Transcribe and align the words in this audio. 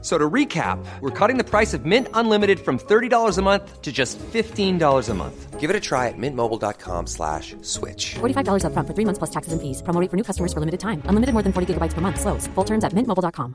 So 0.00 0.16
to 0.16 0.30
recap, 0.30 0.78
we're 1.00 1.10
cutting 1.10 1.38
the 1.38 1.44
price 1.44 1.74
of 1.74 1.84
Mint 1.84 2.06
Unlimited 2.14 2.60
from 2.60 2.78
$30 2.78 3.36
a 3.36 3.42
month 3.42 3.82
to 3.82 3.90
just 3.90 4.16
$15 4.18 5.08
a 5.08 5.14
month. 5.14 5.58
Give 5.58 5.70
it 5.70 5.74
a 5.74 5.80
try 5.80 6.06
at 6.06 6.14
mintmobile.com 6.16 7.08
slash 7.08 7.56
switch. 7.62 8.14
$45 8.20 8.62
upfront 8.62 8.86
for 8.86 8.94
three 8.94 9.04
months 9.04 9.18
plus 9.18 9.30
taxes 9.30 9.52
and 9.52 9.60
fees. 9.60 9.82
Promo 9.82 10.00
rate 10.00 10.08
for 10.08 10.16
new 10.16 10.22
customers 10.22 10.52
for 10.52 10.60
limited 10.60 10.78
time. 10.78 11.02
Unlimited 11.06 11.32
more 11.34 11.42
than 11.42 11.52
40 11.52 11.74
gigabytes 11.74 11.94
per 11.94 12.00
month. 12.00 12.20
Slows. 12.20 12.46
Full 12.54 12.64
terms 12.64 12.84
at 12.84 12.92
mintmobile.com. 12.94 13.54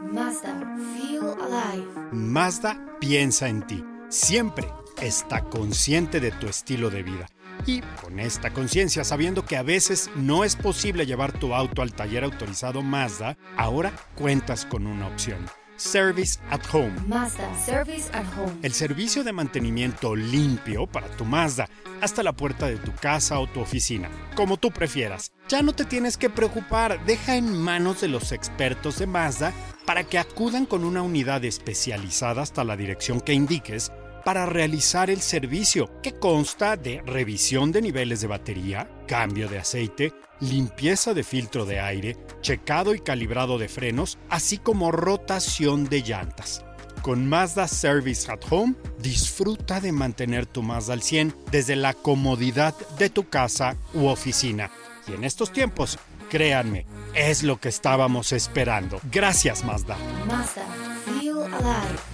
Mazda, 0.00 0.54
feel 0.96 1.36
alive. 1.40 1.86
Mazda 2.12 2.76
piensa 3.00 3.48
en 3.48 3.66
ti. 3.66 3.84
Siempre 4.08 4.66
está 5.00 5.42
consciente 5.44 6.20
de 6.20 6.30
tu 6.32 6.46
estilo 6.48 6.90
de 6.90 7.02
vida. 7.02 7.26
Y 7.66 7.80
con 8.00 8.18
esta 8.18 8.50
conciencia, 8.50 9.04
sabiendo 9.04 9.44
que 9.44 9.56
a 9.56 9.62
veces 9.62 10.10
no 10.16 10.44
es 10.44 10.56
posible 10.56 11.06
llevar 11.06 11.32
tu 11.32 11.54
auto 11.54 11.82
al 11.82 11.92
taller 11.92 12.24
autorizado 12.24 12.82
Mazda, 12.82 13.36
ahora 13.56 13.92
cuentas 14.14 14.66
con 14.66 14.86
una 14.86 15.06
opción. 15.06 15.38
Service 15.76 16.38
at 16.50 16.60
Home. 16.72 16.92
Mazda, 17.08 17.48
service 17.64 18.08
at 18.12 18.24
home. 18.36 18.52
El 18.62 18.72
servicio 18.72 19.24
de 19.24 19.32
mantenimiento 19.32 20.14
limpio 20.14 20.86
para 20.86 21.08
tu 21.08 21.24
Mazda 21.24 21.68
hasta 22.00 22.22
la 22.22 22.32
puerta 22.32 22.66
de 22.66 22.76
tu 22.76 22.92
casa 22.92 23.38
o 23.38 23.46
tu 23.46 23.60
oficina, 23.60 24.08
como 24.36 24.58
tú 24.58 24.70
prefieras. 24.70 25.32
Ya 25.48 25.62
no 25.62 25.72
te 25.72 25.84
tienes 25.84 26.16
que 26.16 26.30
preocupar, 26.30 27.04
deja 27.04 27.36
en 27.36 27.56
manos 27.56 28.00
de 28.00 28.08
los 28.08 28.32
expertos 28.32 28.98
de 28.98 29.06
Mazda 29.06 29.52
para 29.86 30.04
que 30.04 30.18
acudan 30.18 30.66
con 30.66 30.84
una 30.84 31.02
unidad 31.02 31.44
especializada 31.44 32.42
hasta 32.42 32.64
la 32.64 32.76
dirección 32.76 33.20
que 33.20 33.32
indiques 33.32 33.90
para 34.24 34.46
realizar 34.46 35.10
el 35.10 35.20
servicio, 35.20 36.00
que 36.02 36.12
consta 36.12 36.76
de 36.76 37.02
revisión 37.04 37.72
de 37.72 37.82
niveles 37.82 38.20
de 38.20 38.26
batería, 38.28 38.88
cambio 39.06 39.48
de 39.48 39.58
aceite, 39.58 40.12
limpieza 40.40 41.14
de 41.14 41.22
filtro 41.22 41.64
de 41.64 41.80
aire, 41.80 42.16
checado 42.40 42.94
y 42.94 43.00
calibrado 43.00 43.58
de 43.58 43.68
frenos, 43.68 44.18
así 44.28 44.58
como 44.58 44.92
rotación 44.92 45.84
de 45.84 46.02
llantas. 46.02 46.64
Con 47.02 47.28
Mazda 47.28 47.66
Service 47.66 48.30
at 48.30 48.40
Home, 48.50 48.74
disfruta 48.98 49.80
de 49.80 49.90
mantener 49.90 50.46
tu 50.46 50.62
Mazda 50.62 50.92
al 50.92 51.02
100 51.02 51.34
desde 51.50 51.74
la 51.74 51.94
comodidad 51.94 52.74
de 52.98 53.10
tu 53.10 53.28
casa 53.28 53.76
u 53.92 54.06
oficina. 54.06 54.70
Y 55.08 55.12
en 55.12 55.24
estos 55.24 55.52
tiempos, 55.52 55.98
créanme, 56.30 56.86
es 57.14 57.42
lo 57.42 57.58
que 57.60 57.68
estábamos 57.68 58.32
esperando. 58.32 59.00
Gracias 59.10 59.64
Mazda. 59.64 59.96
Mazda, 60.26 60.62
feel 61.04 61.38
alive. 61.42 62.11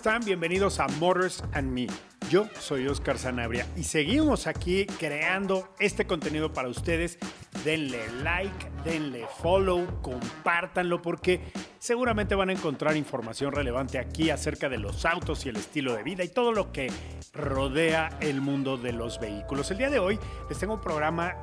Están? 0.00 0.24
Bienvenidos 0.24 0.80
a 0.80 0.88
Motors 0.98 1.44
and 1.52 1.72
Me. 1.72 1.86
Yo 2.30 2.46
soy 2.58 2.88
Oscar 2.88 3.18
Sanabria 3.18 3.66
y 3.76 3.84
seguimos 3.84 4.46
aquí 4.46 4.86
creando 4.86 5.74
este 5.78 6.06
contenido 6.06 6.54
para 6.54 6.68
ustedes. 6.68 7.18
Denle 7.64 8.10
like, 8.22 8.70
denle 8.82 9.26
follow, 9.42 10.00
compártanlo 10.00 11.02
porque 11.02 11.52
seguramente 11.78 12.34
van 12.34 12.48
a 12.48 12.54
encontrar 12.54 12.96
información 12.96 13.52
relevante 13.52 13.98
aquí 13.98 14.30
acerca 14.30 14.70
de 14.70 14.78
los 14.78 15.04
autos 15.04 15.44
y 15.44 15.50
el 15.50 15.56
estilo 15.56 15.94
de 15.94 16.02
vida 16.02 16.24
y 16.24 16.28
todo 16.28 16.52
lo 16.52 16.72
que 16.72 16.90
rodea 17.34 18.08
el 18.20 18.40
mundo 18.40 18.78
de 18.78 18.94
los 18.94 19.20
vehículos. 19.20 19.70
El 19.70 19.76
día 19.76 19.90
de 19.90 19.98
hoy 19.98 20.18
les 20.48 20.58
tengo 20.58 20.72
un 20.72 20.80
programa 20.80 21.36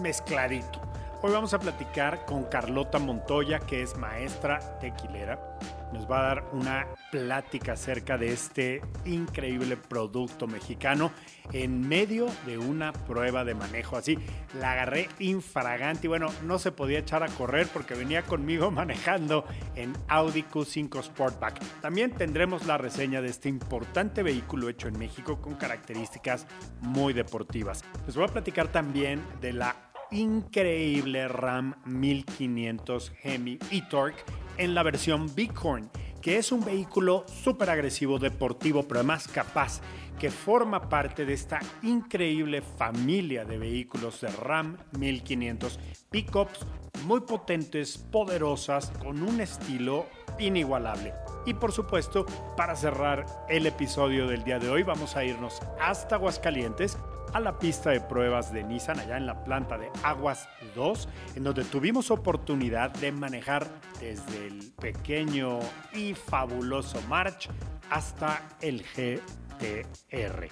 mezcladito. 0.00 0.80
Hoy 1.22 1.32
vamos 1.32 1.54
a 1.54 1.58
platicar 1.58 2.26
con 2.26 2.44
Carlota 2.44 2.98
Montoya, 2.98 3.58
que 3.60 3.82
es 3.82 3.96
maestra 3.96 4.78
tequilera. 4.78 5.58
Nos 5.92 6.08
va 6.10 6.18
a 6.18 6.22
dar 6.22 6.44
una 6.52 6.86
plática 7.10 7.72
acerca 7.72 8.18
de 8.18 8.32
este 8.32 8.82
increíble 9.06 9.78
producto 9.78 10.46
mexicano 10.46 11.10
en 11.52 11.88
medio 11.88 12.26
de 12.44 12.58
una 12.58 12.92
prueba 12.92 13.44
de 13.44 13.54
manejo. 13.54 13.96
Así, 13.96 14.18
la 14.60 14.72
agarré 14.72 15.08
infragante 15.18 16.06
y 16.06 16.08
bueno, 16.08 16.28
no 16.42 16.58
se 16.58 16.70
podía 16.70 16.98
echar 16.98 17.22
a 17.22 17.28
correr 17.28 17.66
porque 17.72 17.94
venía 17.94 18.22
conmigo 18.22 18.70
manejando 18.72 19.46
en 19.74 19.94
Audi 20.08 20.42
Q5 20.42 21.02
Sportback. 21.02 21.60
También 21.80 22.10
tendremos 22.12 22.66
la 22.66 22.76
reseña 22.76 23.22
de 23.22 23.30
este 23.30 23.48
importante 23.48 24.22
vehículo 24.22 24.68
hecho 24.68 24.88
en 24.88 24.98
México 24.98 25.40
con 25.40 25.54
características 25.54 26.46
muy 26.80 27.14
deportivas. 27.14 27.84
Les 28.04 28.14
voy 28.14 28.24
a 28.24 28.28
platicar 28.28 28.68
también 28.68 29.24
de 29.40 29.54
la 29.54 29.85
increíble 30.10 31.28
RAM 31.28 31.74
1500 31.84 33.12
Hemi 33.22 33.58
e-Torque 33.70 34.22
en 34.56 34.74
la 34.74 34.82
versión 34.82 35.34
Bighorn, 35.34 35.90
que 36.20 36.38
es 36.38 36.52
un 36.52 36.64
vehículo 36.64 37.24
súper 37.26 37.70
agresivo, 37.70 38.18
deportivo, 38.18 38.82
pero 38.82 39.00
además 39.00 39.28
capaz, 39.28 39.80
que 40.18 40.30
forma 40.30 40.88
parte 40.88 41.26
de 41.26 41.34
esta 41.34 41.60
increíble 41.82 42.62
familia 42.62 43.44
de 43.44 43.58
vehículos 43.58 44.20
de 44.22 44.28
RAM 44.28 44.78
1500, 44.98 45.78
pickups 46.10 46.66
muy 47.04 47.20
potentes, 47.20 47.98
poderosas, 47.98 48.90
con 49.02 49.22
un 49.22 49.40
estilo 49.40 50.06
inigualable. 50.38 51.12
Y 51.44 51.54
por 51.54 51.72
supuesto, 51.72 52.26
para 52.56 52.74
cerrar 52.74 53.26
el 53.48 53.66
episodio 53.66 54.26
del 54.26 54.42
día 54.42 54.58
de 54.58 54.68
hoy, 54.68 54.82
vamos 54.82 55.16
a 55.16 55.24
irnos 55.24 55.60
hasta 55.80 56.16
Aguascalientes 56.16 56.98
a 57.32 57.40
la 57.40 57.58
pista 57.58 57.90
de 57.90 58.00
pruebas 58.00 58.52
de 58.52 58.62
Nissan 58.64 58.98
allá 58.98 59.16
en 59.16 59.26
la 59.26 59.44
planta 59.44 59.78
de 59.78 59.90
Aguas 60.02 60.48
2, 60.74 61.08
en 61.36 61.44
donde 61.44 61.64
tuvimos 61.64 62.10
oportunidad 62.10 62.90
de 62.90 63.12
manejar 63.12 63.66
desde 64.00 64.46
el 64.46 64.72
pequeño 64.72 65.58
y 65.92 66.14
fabuloso 66.14 67.00
March 67.08 67.48
hasta 67.90 68.42
el 68.60 68.82
GTR. 68.82 70.48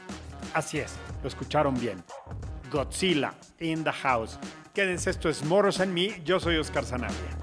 Así 0.55 0.79
es, 0.79 0.97
lo 1.23 1.29
escucharon 1.29 1.79
bien. 1.79 2.03
Godzilla 2.71 3.35
in 3.61 3.85
the 3.85 3.93
house. 3.93 4.39
Quédense, 4.73 5.11
esto 5.11 5.29
es 5.29 5.45
Moros 5.45 5.81
en 5.81 5.95
mí, 5.95 6.13
yo 6.25 6.41
soy 6.41 6.57
Oscar 6.57 6.85
Sanabria. 6.85 7.39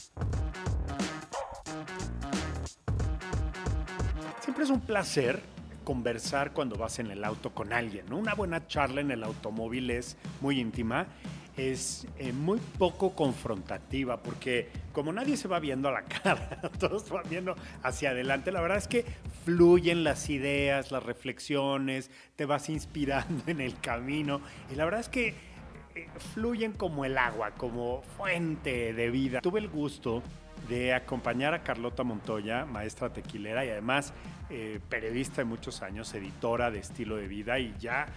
Siempre 4.41 4.65
es 4.65 4.69
un 4.69 4.81
placer 4.81 5.41
conversar 5.83 6.53
cuando 6.53 6.75
vas 6.75 6.99
en 6.99 7.11
el 7.11 7.23
auto 7.23 7.51
con 7.51 7.73
alguien. 7.73 8.11
Una 8.13 8.33
buena 8.33 8.67
charla 8.67 9.01
en 9.01 9.11
el 9.11 9.23
automóvil 9.23 9.89
es 9.89 10.17
muy 10.39 10.59
íntima, 10.59 11.07
es 11.57 12.07
eh, 12.17 12.33
muy 12.33 12.59
poco 12.77 13.15
confrontativa, 13.15 14.21
porque 14.21 14.69
como 14.93 15.11
nadie 15.11 15.37
se 15.37 15.47
va 15.47 15.59
viendo 15.59 15.89
a 15.89 15.91
la 15.91 16.03
cara, 16.23 16.61
todos 16.79 17.09
van 17.09 17.23
viendo 17.29 17.55
hacia 17.83 18.11
adelante, 18.11 18.51
la 18.51 18.61
verdad 18.61 18.77
es 18.77 18.87
que 18.87 19.05
fluyen 19.45 20.03
las 20.03 20.29
ideas, 20.29 20.91
las 20.91 21.03
reflexiones, 21.03 22.09
te 22.35 22.45
vas 22.45 22.69
inspirando 22.69 23.43
en 23.47 23.61
el 23.61 23.79
camino, 23.79 24.41
y 24.71 24.75
la 24.75 24.85
verdad 24.85 25.01
es 25.01 25.09
que 25.09 25.35
eh, 25.95 26.07
fluyen 26.33 26.71
como 26.71 27.03
el 27.05 27.17
agua, 27.17 27.51
como 27.51 28.01
fuente 28.17 28.93
de 28.93 29.09
vida. 29.09 29.41
Tuve 29.41 29.59
el 29.59 29.67
gusto 29.67 30.23
de 30.71 30.93
acompañar 30.93 31.53
a 31.53 31.63
Carlota 31.63 32.05
Montoya, 32.05 32.65
maestra 32.65 33.11
tequilera 33.11 33.65
y 33.65 33.69
además 33.69 34.13
eh, 34.49 34.79
periodista 34.87 35.41
de 35.41 35.43
muchos 35.43 35.81
años, 35.81 36.13
editora 36.13 36.71
de 36.71 36.79
estilo 36.79 37.17
de 37.17 37.27
vida 37.27 37.59
y 37.59 37.75
ya 37.77 38.07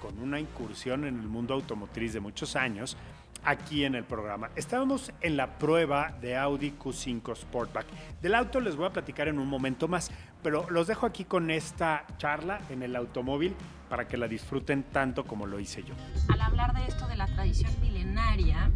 con 0.00 0.16
una 0.20 0.38
incursión 0.38 1.04
en 1.04 1.18
el 1.18 1.26
mundo 1.26 1.54
automotriz 1.54 2.12
de 2.12 2.20
muchos 2.20 2.54
años 2.54 2.96
aquí 3.42 3.84
en 3.84 3.96
el 3.96 4.04
programa. 4.04 4.50
Estábamos 4.54 5.12
en 5.20 5.36
la 5.36 5.58
prueba 5.58 6.12
de 6.20 6.36
Audi 6.36 6.74
Q5 6.78 7.34
Sportback. 7.34 7.86
Del 8.22 8.36
auto 8.36 8.60
les 8.60 8.76
voy 8.76 8.86
a 8.86 8.90
platicar 8.90 9.26
en 9.26 9.40
un 9.40 9.48
momento 9.48 9.88
más, 9.88 10.12
pero 10.44 10.70
los 10.70 10.86
dejo 10.86 11.06
aquí 11.06 11.24
con 11.24 11.50
esta 11.50 12.06
charla 12.18 12.60
en 12.70 12.84
el 12.84 12.94
automóvil 12.94 13.52
para 13.88 14.06
que 14.06 14.16
la 14.16 14.28
disfruten 14.28 14.84
tanto 14.84 15.24
como 15.24 15.44
lo 15.44 15.58
hice 15.58 15.82
yo. 15.82 15.94
Al 16.28 16.40
hablar 16.40 16.72
de 16.72 16.86
esto 16.86 17.08
de 17.08 17.16
la 17.16 17.26
tradición 17.26 17.72
milenaria, 17.80 18.70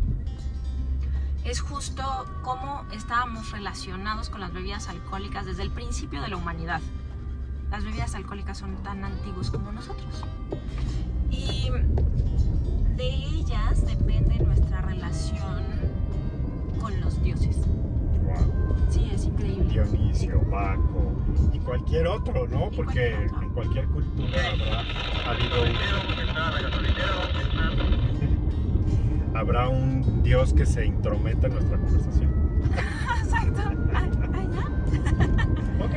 es 1.45 1.61
justo 1.61 2.03
cómo 2.43 2.85
estábamos 2.93 3.53
relacionados 3.53 4.31
con 4.31 4.41
las 4.41 4.53
bebidas 4.53 4.89
alcohólicas 4.89 5.47
desde 5.47 5.63
el 5.63 5.71
principio 5.71 6.21
de 6.21 6.29
la 6.29 6.37
humanidad. 6.37 6.81
Las 7.71 7.85
bebidas 7.85 8.15
alcohólicas 8.15 8.59
son 8.59 8.77
tan 8.83 9.05
antiguos 9.05 9.51
como 9.51 9.73
nosotros. 9.73 10.25
Y 11.31 11.71
de 12.97 13.09
ellas 13.09 13.87
depende 13.87 14.39
nuestra 14.41 14.83
relación 14.83 15.65
con 16.81 17.01
los 17.01 17.23
dioses. 17.23 17.57
Sí, 18.91 19.11
es 19.15 19.25
increíble. 19.25 19.73
Dionisio, 19.73 20.41
Baco 20.51 21.13
y 21.53 21.59
cualquier 21.61 22.09
otro, 22.09 22.47
¿no? 22.49 22.71
Porque 22.71 22.75
cualquier 22.75 23.27
otro. 23.27 23.43
en 23.43 23.51
cualquier 23.51 23.87
cultura 23.87 24.51
habrá 24.51 24.81
habido 25.31 25.63
un, 25.63 25.69
habrá 29.41 29.69
un 29.71 30.23
Dios 30.23 30.53
que 30.53 30.67
se 30.67 30.85
intrometa 30.85 31.47
en 31.47 31.55
nuestra 31.55 31.79
conversación. 31.79 32.31
Exacto. 33.23 33.63
Allá. 33.95 34.67
ok. 35.83 35.95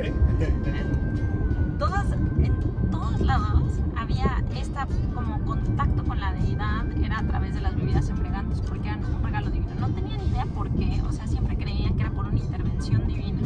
Todas, 1.78 2.12
en 2.14 2.54
todos 2.90 3.20
lados 3.20 3.74
había 3.98 4.42
esta 4.56 4.88
como 5.14 5.44
contacto 5.44 6.06
con 6.06 6.22
la 6.22 6.32
deidad, 6.34 6.86
era 7.04 7.20
a 7.20 7.24
través 7.24 7.54
de 7.54 7.60
las 7.62 7.76
bebidas 7.76 8.08
embriagantes 8.10 8.62
porque 8.62 8.88
eran 8.88 9.04
un 9.04 9.22
regalo 9.22 9.50
divino. 9.52 9.76
No 9.78 9.90
tenían 9.90 10.22
idea 10.22 10.46
por 10.46 10.70
qué, 10.72 11.02
o 11.06 11.12
sea, 11.12 11.28
siempre 11.28 11.58
creían 11.58 11.96
que 11.96 12.02
era 12.04 12.12
por 12.12 12.26
una 12.28 12.40
intervención 12.40 13.06
divina 13.08 13.42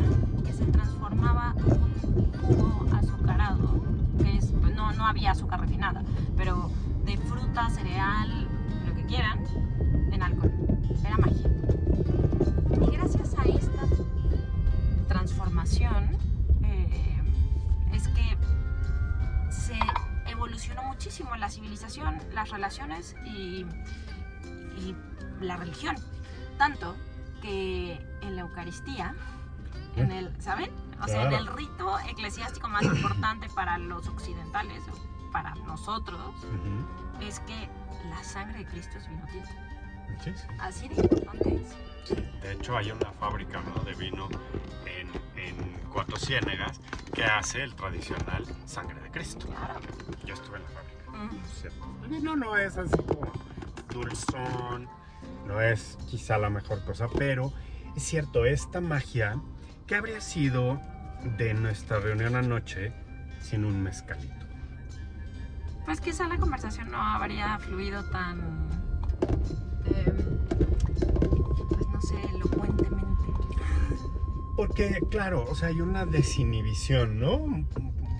que 0.46 0.54
se 0.54 0.66
transformaba 0.66 1.56
un 2.04 2.32
jugo 2.34 2.86
azucarado, 2.96 3.82
que 4.24 4.38
es, 4.38 4.54
pues, 4.62 4.76
no, 4.76 4.94
no 4.94 5.08
había 5.08 5.32
azúcar 5.32 5.62
refinada, 5.62 6.04
pero 6.36 6.70
de 7.04 7.18
fruta, 7.18 7.70
cereal, 7.72 8.37
y, 23.38 23.66
y 24.78 24.95
la 25.42 25.57
religión. 25.57 25.95
Tanto 26.57 26.95
que 27.42 27.94
en 28.22 28.36
la 28.36 28.42
Eucaristía, 28.42 29.16
en 29.95 30.12
el, 30.12 30.42
¿saben? 30.42 30.72
O 31.01 31.07
sea, 31.07 31.24
en 31.25 31.34
el 31.34 31.48
rito 31.48 32.00
eclesiástico 32.10 32.68
más 32.68 32.84
importante 32.84 33.48
para 33.50 33.78
los 33.78 34.07
occidentales, 34.07 34.81
o 34.92 35.31
para 35.31 35.54
nosotros, 35.56 36.36
Ujú. 36.38 37.24
es 37.24 37.39
que 37.42 37.69
la 38.10 38.24
sangre 38.24 38.60
de 38.60 38.66
Cristo 38.66 38.98
es 38.98 39.07
vino 39.07 39.25
tinto. 39.28 39.50
Sí, 40.24 40.31
sí. 40.36 40.48
Así 40.60 40.88
de 40.88 40.95
importante 40.95 41.62
es. 41.62 42.42
De 42.42 42.54
hecho, 42.54 42.78
hay 42.78 42.92
una 42.92 43.12
fábrica 43.12 43.62
¿no? 43.62 43.84
de 43.84 43.94
vino 43.94 44.30
en, 44.86 45.07
en 45.39 45.80
Cuatro 45.92 46.18
Ciénegas 46.18 46.80
que 47.13 47.24
hace 47.24 47.62
el 47.62 47.75
tradicional 47.75 48.45
sangre 48.66 49.00
de 49.01 49.12
Cristo. 49.12 49.48
Claro. 49.48 49.80
Yo 50.25 50.34
estuve 50.34 50.57
en 50.57 50.63
la 50.63 50.69
fábrica. 50.69 50.97
Vino 52.10 52.36
no 52.36 52.58
es 52.58 52.78
así 52.78 52.96
como 52.98 53.31
dulzón, 53.92 54.88
no 55.46 55.62
es 55.62 55.98
quizá 56.10 56.38
la 56.38 56.50
mejor 56.50 56.84
cosa, 56.86 57.08
pero 57.18 57.52
es 57.96 58.04
cierto, 58.04 58.46
esta 58.46 58.80
magia, 58.80 59.40
¿qué 59.88 59.96
habría 59.96 60.22
sido 60.22 60.80
de 61.38 61.54
nuestra 61.54 62.00
reunión 62.00 62.36
anoche 62.36 62.94
sin 63.42 63.66
un 63.66 63.81
mezcalito? 63.81 64.46
Pues 65.86 66.02
quizá 66.02 66.28
la 66.28 66.38
conversación 66.38 66.92
no 66.92 67.02
habría 67.02 67.58
fluido 67.60 68.04
tan. 68.10 68.40
em, 69.86 70.38
pues 71.70 71.88
no 71.88 72.02
sé, 72.02 72.16
elocuentemente. 72.36 73.08
Porque, 74.58 75.00
claro, 75.10 75.46
o 75.50 75.56
sea, 75.56 75.70
hay 75.70 75.80
una 75.80 76.06
desinhibición, 76.06 77.20
¿no? 77.20 77.36
Un, 77.36 77.68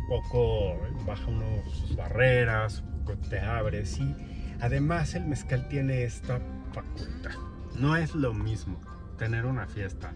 poco 0.08 0.78
baja 1.06 1.26
uno 1.28 1.46
sus 1.70 1.96
barreras, 1.96 2.84
te 3.16 3.40
abres 3.40 4.00
y 4.00 4.16
además 4.62 5.16
el 5.16 5.26
mezcal 5.26 5.68
tiene 5.70 6.04
esta 6.04 6.40
facultad. 6.74 7.38
No 7.76 7.96
es 7.96 8.16
lo 8.16 8.34
mismo 8.34 8.82
tener 9.18 9.46
una 9.46 9.68
fiesta 9.68 10.14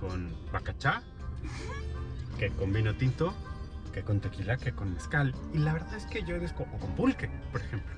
con 0.00 0.34
bacachá 0.52 1.02
que 2.38 2.50
con 2.50 2.72
vino 2.72 2.94
tinto, 2.94 3.34
que 3.92 4.02
con 4.02 4.20
tequila, 4.20 4.56
que 4.56 4.72
con 4.72 4.94
mezcal. 4.94 5.34
Y 5.52 5.58
la 5.58 5.74
verdad 5.74 5.94
es 5.94 6.06
que 6.06 6.22
yo 6.22 6.36
he 6.36 6.38
descubierto, 6.38 6.76
o 6.76 6.80
con 6.80 6.94
pulque, 6.94 7.28
por 7.52 7.60
ejemplo. 7.60 7.94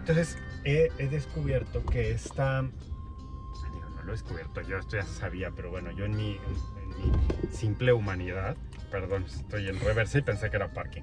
Entonces 0.00 0.38
he, 0.64 0.90
descubierto 1.08 1.84
que 1.84 2.10
esta, 2.12 2.62
no 2.62 4.02
lo 4.02 4.08
he 4.08 4.12
descubierto, 4.12 4.60
yo 4.62 4.78
esto 4.78 4.96
ya 4.96 5.04
sabía, 5.04 5.50
pero 5.54 5.70
bueno, 5.70 5.90
yo 5.92 6.04
en 6.04 6.16
mi, 6.16 6.32
en 6.32 7.10
mi 7.10 7.52
simple 7.52 7.92
humanidad, 7.92 8.56
perdón, 8.90 9.24
estoy 9.24 9.68
en 9.68 9.78
reversa 9.80 10.18
y 10.18 10.22
pensé 10.22 10.50
que 10.50 10.56
era 10.56 10.72
parking, 10.72 11.02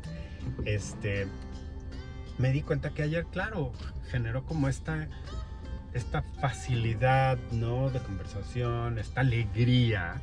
este, 0.65 1.27
me 2.37 2.51
di 2.51 2.61
cuenta 2.61 2.91
que 2.91 3.03
ayer, 3.03 3.25
claro, 3.25 3.71
generó 4.09 4.43
como 4.43 4.67
esta, 4.67 5.07
esta 5.93 6.23
facilidad, 6.41 7.37
¿no? 7.51 7.89
De 7.89 7.99
conversación, 7.99 8.99
esta 8.99 9.21
alegría. 9.21 10.21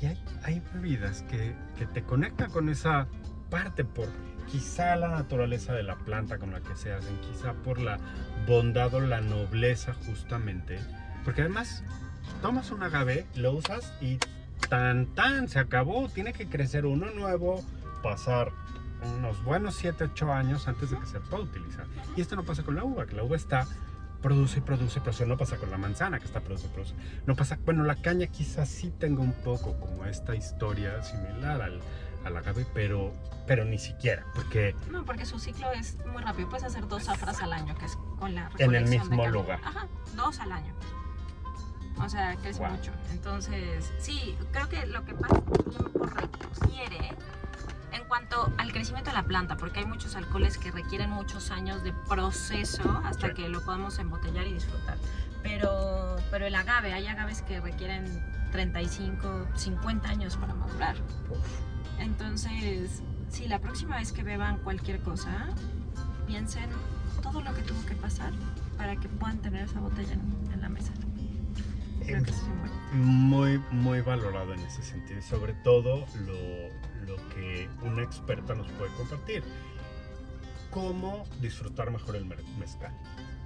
Y 0.00 0.06
hay, 0.06 0.22
hay 0.42 0.62
bebidas 0.72 1.22
que, 1.22 1.54
que 1.78 1.86
te 1.86 2.02
conectan 2.02 2.50
con 2.50 2.68
esa 2.68 3.06
parte 3.50 3.84
por 3.84 4.08
quizá 4.50 4.96
la 4.96 5.08
naturaleza 5.08 5.72
de 5.72 5.82
la 5.82 5.96
planta 5.96 6.38
con 6.38 6.52
la 6.52 6.60
que 6.60 6.76
se 6.76 6.92
hacen, 6.92 7.18
quizá 7.20 7.54
por 7.54 7.80
la 7.80 7.98
bondad 8.46 8.92
o 8.94 9.00
la 9.00 9.20
nobleza 9.20 9.94
justamente. 10.06 10.78
Porque 11.24 11.42
además 11.42 11.82
tomas 12.42 12.70
un 12.70 12.82
agave, 12.82 13.26
lo 13.34 13.52
usas 13.52 13.92
y 14.00 14.18
tan 14.68 15.06
tan, 15.14 15.48
se 15.48 15.58
acabó. 15.58 16.08
Tiene 16.08 16.32
que 16.32 16.46
crecer 16.46 16.86
uno 16.86 17.10
nuevo, 17.10 17.64
pasar 18.02 18.52
unos 19.10 19.42
buenos 19.44 19.74
7, 19.76 20.04
8 20.12 20.32
años 20.32 20.68
antes 20.68 20.90
de 20.90 20.98
que 20.98 21.06
se 21.06 21.20
pueda 21.20 21.42
utilizar. 21.44 21.86
Y 22.16 22.20
esto 22.20 22.36
no 22.36 22.44
pasa 22.44 22.62
con 22.62 22.74
la 22.76 22.84
uva, 22.84 23.06
que 23.06 23.14
la 23.14 23.22
uva 23.24 23.36
está 23.36 23.66
produce 24.22 24.58
y 24.58 24.62
produce, 24.62 25.00
produce. 25.00 25.26
No 25.26 25.36
pasa 25.36 25.56
con 25.58 25.70
la 25.70 25.76
manzana 25.78 26.18
que 26.18 26.24
está 26.24 26.40
produce 26.40 26.66
y 26.66 26.70
produce. 26.70 26.94
No 27.26 27.36
pasa, 27.36 27.58
bueno, 27.64 27.84
la 27.84 27.96
caña 27.96 28.26
quizás 28.28 28.68
sí 28.68 28.90
tenga 28.90 29.20
un 29.20 29.32
poco 29.32 29.78
como 29.78 30.04
esta 30.06 30.34
historia 30.34 31.02
similar 31.02 31.60
al, 31.60 31.80
al 32.24 32.36
agave, 32.36 32.66
pero, 32.72 33.12
pero 33.46 33.64
ni 33.66 33.78
siquiera, 33.78 34.24
porque 34.34 34.74
No, 34.90 35.04
porque 35.04 35.26
su 35.26 35.38
ciclo 35.38 35.70
es 35.72 35.98
muy 36.06 36.22
rápido. 36.22 36.48
Puedes 36.48 36.64
hacer 36.64 36.88
dos 36.88 37.04
zafras 37.04 37.42
al 37.42 37.52
año, 37.52 37.74
que 37.76 37.84
es 37.84 37.96
con 38.18 38.34
la 38.34 38.50
En 38.58 38.74
el 38.74 38.84
de 38.88 38.98
mismo 38.98 39.26
lugar. 39.28 39.60
Ajá, 39.62 39.86
dos 40.16 40.40
al 40.40 40.52
año. 40.52 40.72
O 41.98 42.08
sea, 42.08 42.34
crece 42.36 42.58
Wow. 42.60 42.70
mucho. 42.70 42.90
Entonces, 43.12 43.92
sí, 43.98 44.36
creo 44.52 44.68
que 44.68 44.84
lo 44.86 45.04
que 45.04 45.14
pasa 45.14 45.36
el 45.36 45.64
tiempo 45.70 46.06
requiere 46.06 47.12
en 48.04 48.08
cuanto 48.08 48.52
al 48.58 48.70
crecimiento 48.72 49.10
de 49.10 49.16
la 49.16 49.22
planta, 49.22 49.56
porque 49.56 49.80
hay 49.80 49.86
muchos 49.86 50.14
alcoholes 50.14 50.58
que 50.58 50.70
requieren 50.70 51.10
muchos 51.10 51.50
años 51.50 51.82
de 51.82 51.92
proceso 52.08 53.00
hasta 53.04 53.28
Sí. 53.28 53.34
que 53.34 53.48
lo 53.48 53.64
podamos 53.64 53.98
embotellar 53.98 54.46
y 54.46 54.52
disfrutar. 54.54 54.98
Pero, 55.42 56.16
pero 56.30 56.46
el 56.46 56.54
agave, 56.54 56.92
hay 56.92 57.06
agaves 57.06 57.42
que 57.42 57.60
requieren 57.60 58.04
35, 58.52 59.46
50 59.54 60.08
años 60.08 60.36
para 60.36 60.54
madurar. 60.54 60.96
Entonces, 61.98 63.02
si 63.30 63.48
la 63.48 63.58
próxima 63.58 63.96
vez 63.96 64.12
que 64.12 64.22
beban 64.22 64.58
cualquier 64.58 65.00
cosa, 65.00 65.48
piensen 66.26 66.68
todo 67.22 67.40
lo 67.40 67.54
que 67.54 67.62
tuvo 67.62 67.84
que 67.86 67.94
pasar 67.94 68.32
para 68.76 68.96
que 68.96 69.08
puedan 69.08 69.38
tener 69.38 69.62
esa 69.64 69.80
botella 69.80 70.12
en, 70.12 70.52
en 70.52 70.60
la 70.60 70.68
mesa. 70.68 70.92
Creo 72.04 72.22
que 72.22 72.30
eso 72.30 72.42
es 72.42 72.48
importante. 72.48 72.96
muy, 72.96 73.58
muy 73.70 74.00
valorado 74.02 74.52
en 74.52 74.60
ese 74.60 74.82
sentido 74.82 75.22
sobre 75.22 75.54
todo 75.54 76.04
lo, 76.26 76.93
lo 77.06 77.16
que 77.30 77.68
una 77.82 78.02
experta 78.02 78.54
nos 78.54 78.70
puede 78.72 78.92
compartir. 78.94 79.44
¿Cómo 80.70 81.24
disfrutar 81.40 81.90
mejor 81.90 82.16
el 82.16 82.24
mezcal? 82.58 82.92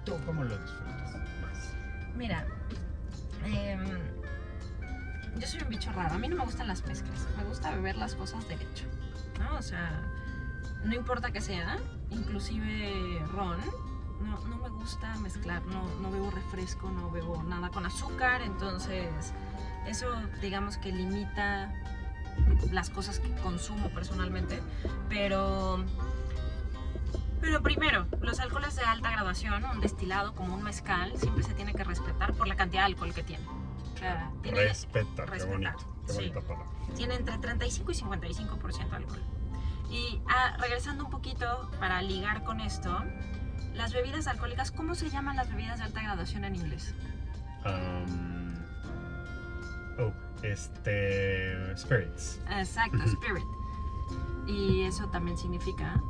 ¿Tú 0.05 0.15
cómo 0.25 0.45
lo 0.45 0.57
disfrutas 0.57 1.15
más? 1.43 1.75
Mira, 2.17 2.47
em, 3.45 3.87
yo 5.38 5.47
soy 5.47 5.61
un 5.62 5.69
bicho 5.69 5.93
raro. 5.93 6.15
A 6.15 6.19
mí 6.19 6.29
no 6.29 6.37
me 6.37 6.45
gustan 6.45 6.69
las 6.69 6.87
mezclas. 6.87 7.27
Me 7.37 7.45
gusta 7.45 7.71
beber 7.73 7.97
las 7.97 8.15
cosas 8.15 8.49
derecho. 8.49 8.87
¿no? 9.38 9.59
O 9.59 9.62
sea, 9.62 10.03
no 10.85 10.95
importa 10.95 11.31
que 11.31 11.41
sea, 11.41 11.79
inclusive 12.11 13.23
ron. 13.33 13.59
No, 14.23 14.41
no 14.49 14.57
me 14.57 14.69
gusta 14.71 15.15
mezclar. 15.17 15.65
No, 15.67 15.83
no 16.00 16.11
bebo 16.11 16.31
refresco, 16.31 16.91
no 16.91 17.11
bebo 17.11 17.43
nada 17.43 17.69
con 17.69 17.87
azúcar. 17.87 18.43
Entonces, 18.43 19.35
eso 19.87 20.09
digamos 20.41 20.77
que 20.79 20.93
limita 20.93 21.73
las 22.73 22.90
cosas 22.90 23.21
que 23.21 23.30
consumo 23.42 23.88
personalmente. 23.90 24.61
Pero 25.09 25.85
pero 27.40 27.62
primero, 27.62 28.07
los 28.21 28.40
alcoholes 28.40 28.75
de 28.76 28.83
alta 28.83 29.11
graduación, 29.11 29.64
un 29.64 29.80
destilado 29.80 30.35
como 30.35 30.54
un 30.54 30.62
mezcal, 30.62 31.12
siempre 31.16 31.45
se 31.45 31.54
tiene 31.54 31.73
que 31.73 31.85
respetar 31.85 32.35
por 32.35 32.49
la 32.49 32.57
cantidad 32.57 32.83
de 32.83 32.87
alcohol 32.87 33.14
que 33.14 33.23
tiene. 33.23 33.47
O 33.95 33.99
sea, 33.99 34.30
tiene, 34.42 34.64
Respeta, 34.64 35.25
qué 35.25 35.30
respetar, 35.30 35.75
bonito, 35.75 35.97
qué 36.07 36.12
sí. 36.12 36.33
tiene 36.97 37.14
entre 37.14 37.38
35 37.38 37.92
y 37.92 37.95
55% 37.95 38.90
de 38.90 38.97
alcohol. 38.97 39.23
Y 39.90 40.21
ah, 40.28 40.57
regresando 40.59 41.04
un 41.04 41.11
poquito 41.11 41.71
para 41.78 42.02
ligar 42.02 42.45
con 42.45 42.61
esto, 42.61 43.02
las 43.75 43.92
bebidas 43.92 44.26
alcohólicas, 44.26 44.71
¿cómo 44.71 44.95
se 44.95 45.09
llaman 45.09 45.37
las 45.37 45.49
bebidas 45.49 45.78
de 45.78 45.85
alta 45.85 46.02
graduación 46.02 46.45
en 46.45 46.57
inglés? 46.57 46.95
Um, 47.64 48.54
oh, 49.99 50.12
este. 50.42 51.76
Spirits. 51.76 52.40
Exacto, 52.50 52.99
spirit. 53.04 53.47
Y 54.47 54.83
eso 54.83 55.07
también 55.09 55.37
significa 55.37 56.02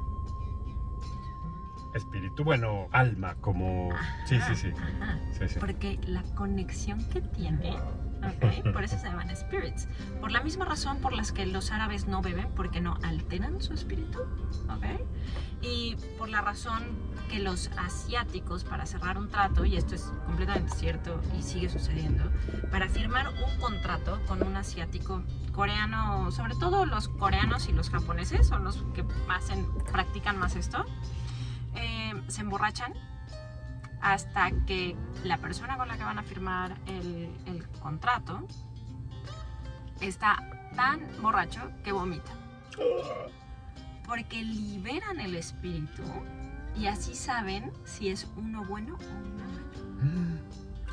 Espíritu, 1.94 2.44
bueno, 2.44 2.88
alma, 2.92 3.34
como. 3.40 3.90
Sí, 4.26 4.38
sí, 4.48 4.54
sí. 4.54 4.72
Ajá. 5.00 5.18
sí, 5.32 5.48
sí. 5.48 5.58
porque 5.58 5.98
la 6.06 6.22
conexión 6.34 7.02
que 7.08 7.20
tiene, 7.20 7.76
¿ok? 8.22 8.72
por 8.72 8.84
eso 8.84 8.98
se 8.98 9.06
llaman 9.06 9.34
spirits. 9.34 9.88
Por 10.20 10.30
la 10.30 10.42
misma 10.42 10.64
razón 10.64 10.98
por 10.98 11.12
las 11.12 11.32
que 11.32 11.46
los 11.46 11.70
árabes 11.70 12.06
no 12.06 12.22
beben, 12.22 12.50
porque 12.54 12.80
no 12.80 12.98
alteran 13.02 13.60
su 13.60 13.74
espíritu, 13.74 14.20
¿ok? 14.68 15.00
Y 15.60 15.96
por 16.18 16.28
la 16.28 16.40
razón 16.40 16.82
que 17.28 17.40
los 17.40 17.70
asiáticos, 17.76 18.64
para 18.64 18.86
cerrar 18.86 19.18
un 19.18 19.28
trato, 19.28 19.64
y 19.64 19.76
esto 19.76 19.94
es 19.94 20.12
completamente 20.24 20.74
cierto 20.74 21.20
y 21.38 21.42
sigue 21.42 21.68
sucediendo, 21.68 22.24
para 22.70 22.88
firmar 22.88 23.28
un 23.28 23.60
contrato 23.60 24.20
con 24.26 24.42
un 24.42 24.56
asiático 24.56 25.22
coreano, 25.52 26.30
sobre 26.30 26.54
todo 26.54 26.86
los 26.86 27.08
coreanos 27.08 27.68
y 27.68 27.72
los 27.72 27.90
japoneses 27.90 28.46
son 28.46 28.64
los 28.64 28.84
que 28.94 29.04
practican 29.92 30.38
más 30.38 30.56
esto, 30.56 30.84
eh, 31.74 32.14
se 32.28 32.40
emborrachan 32.40 32.94
hasta 34.00 34.50
que 34.66 34.96
la 35.24 35.38
persona 35.38 35.76
con 35.76 35.88
la 35.88 35.96
que 35.96 36.04
van 36.04 36.18
a 36.18 36.22
firmar 36.22 36.76
el, 36.86 37.30
el 37.46 37.66
contrato 37.80 38.46
está 40.00 40.38
tan 40.76 41.00
borracho 41.20 41.70
que 41.82 41.92
vomita. 41.92 42.32
Porque 44.06 44.42
liberan 44.42 45.20
el 45.20 45.34
espíritu 45.34 46.02
y 46.76 46.86
así 46.86 47.14
saben 47.14 47.72
si 47.84 48.08
es 48.08 48.26
uno 48.36 48.64
bueno 48.64 48.94
o 48.94 49.16
uno 49.16 49.44
malo. 49.44 50.42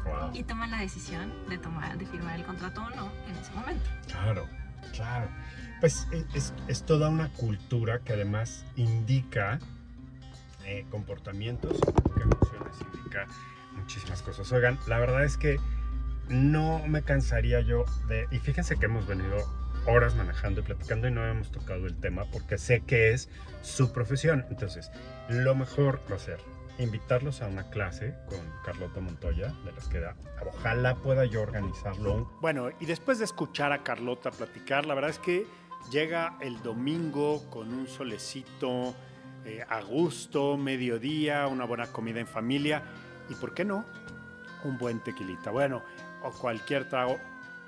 Wow. 0.06 0.32
Y 0.34 0.44
toman 0.44 0.70
la 0.70 0.78
decisión 0.78 1.34
de, 1.50 1.58
tomar, 1.58 1.98
de 1.98 2.06
firmar 2.06 2.36
el 2.36 2.46
contrato 2.46 2.84
o 2.84 2.90
no 2.92 3.12
en 3.28 3.36
ese 3.38 3.52
momento. 3.54 3.90
Claro, 4.08 4.48
claro. 4.94 5.30
Pues 5.80 6.08
e- 6.12 6.26
es, 6.34 6.54
es 6.68 6.86
toda 6.86 7.10
una 7.10 7.30
cultura 7.30 8.00
que 8.00 8.14
además 8.14 8.66
indica 8.76 9.60
eh, 10.64 10.86
comportamientos, 10.90 11.80
cosas. 14.38 14.52
Oigan, 14.52 14.80
la 14.88 15.00
verdad 15.00 15.24
es 15.24 15.38
que 15.38 15.60
no 16.30 16.86
me 16.88 17.04
cansaría 17.04 17.62
yo 17.62 17.86
de... 18.08 18.28
Y 18.32 18.40
fíjense 18.40 18.78
que 18.78 18.86
hemos 18.86 19.08
venido 19.08 19.38
horas 19.86 20.16
manejando 20.16 20.62
y 20.62 20.64
platicando 20.64 21.08
y 21.08 21.12
no 21.12 21.26
hemos 21.26 21.52
tocado 21.52 21.86
el 21.86 21.96
tema 21.96 22.26
porque 22.32 22.58
sé 22.58 22.82
que 22.82 23.12
es 23.12 23.30
su 23.62 23.92
profesión. 23.94 24.46
Entonces, 24.50 24.92
lo 25.30 25.56
mejor 25.56 26.02
va 26.12 26.16
a 26.16 26.20
ser 26.20 26.40
invitarlos 26.78 27.42
a 27.42 27.48
una 27.48 27.70
clase 27.70 28.16
con 28.28 28.40
Carlota 28.66 29.00
Montoya, 29.00 29.54
de 29.64 29.72
las 29.72 29.88
que 29.88 30.00
da. 30.00 30.16
Ojalá 30.46 30.96
pueda 30.96 31.26
yo 31.26 31.42
organizarlo. 31.42 32.30
Bueno, 32.42 32.70
y 32.80 32.86
después 32.86 33.20
de 33.20 33.26
escuchar 33.26 33.72
a 33.72 33.84
Carlota 33.84 34.32
platicar, 34.32 34.86
la 34.86 34.94
verdad 34.94 35.12
es 35.12 35.20
que 35.20 35.48
llega 35.92 36.38
el 36.42 36.62
domingo 36.64 37.50
con 37.50 37.74
un 37.74 37.88
solecito 37.88 38.94
eh, 39.46 39.64
a 39.70 39.82
gusto, 39.82 40.58
mediodía, 40.58 41.48
una 41.48 41.66
buena 41.66 41.88
comida 41.88 42.20
en 42.20 42.28
familia 42.28 42.84
y, 43.30 43.36
¿por 43.36 43.54
qué 43.54 43.64
no? 43.64 43.86
Un 44.66 44.78
buen 44.78 45.00
tequilita. 45.00 45.52
Bueno, 45.52 45.82
o 46.22 46.32
cualquier 46.32 46.90
trago, 46.90 47.18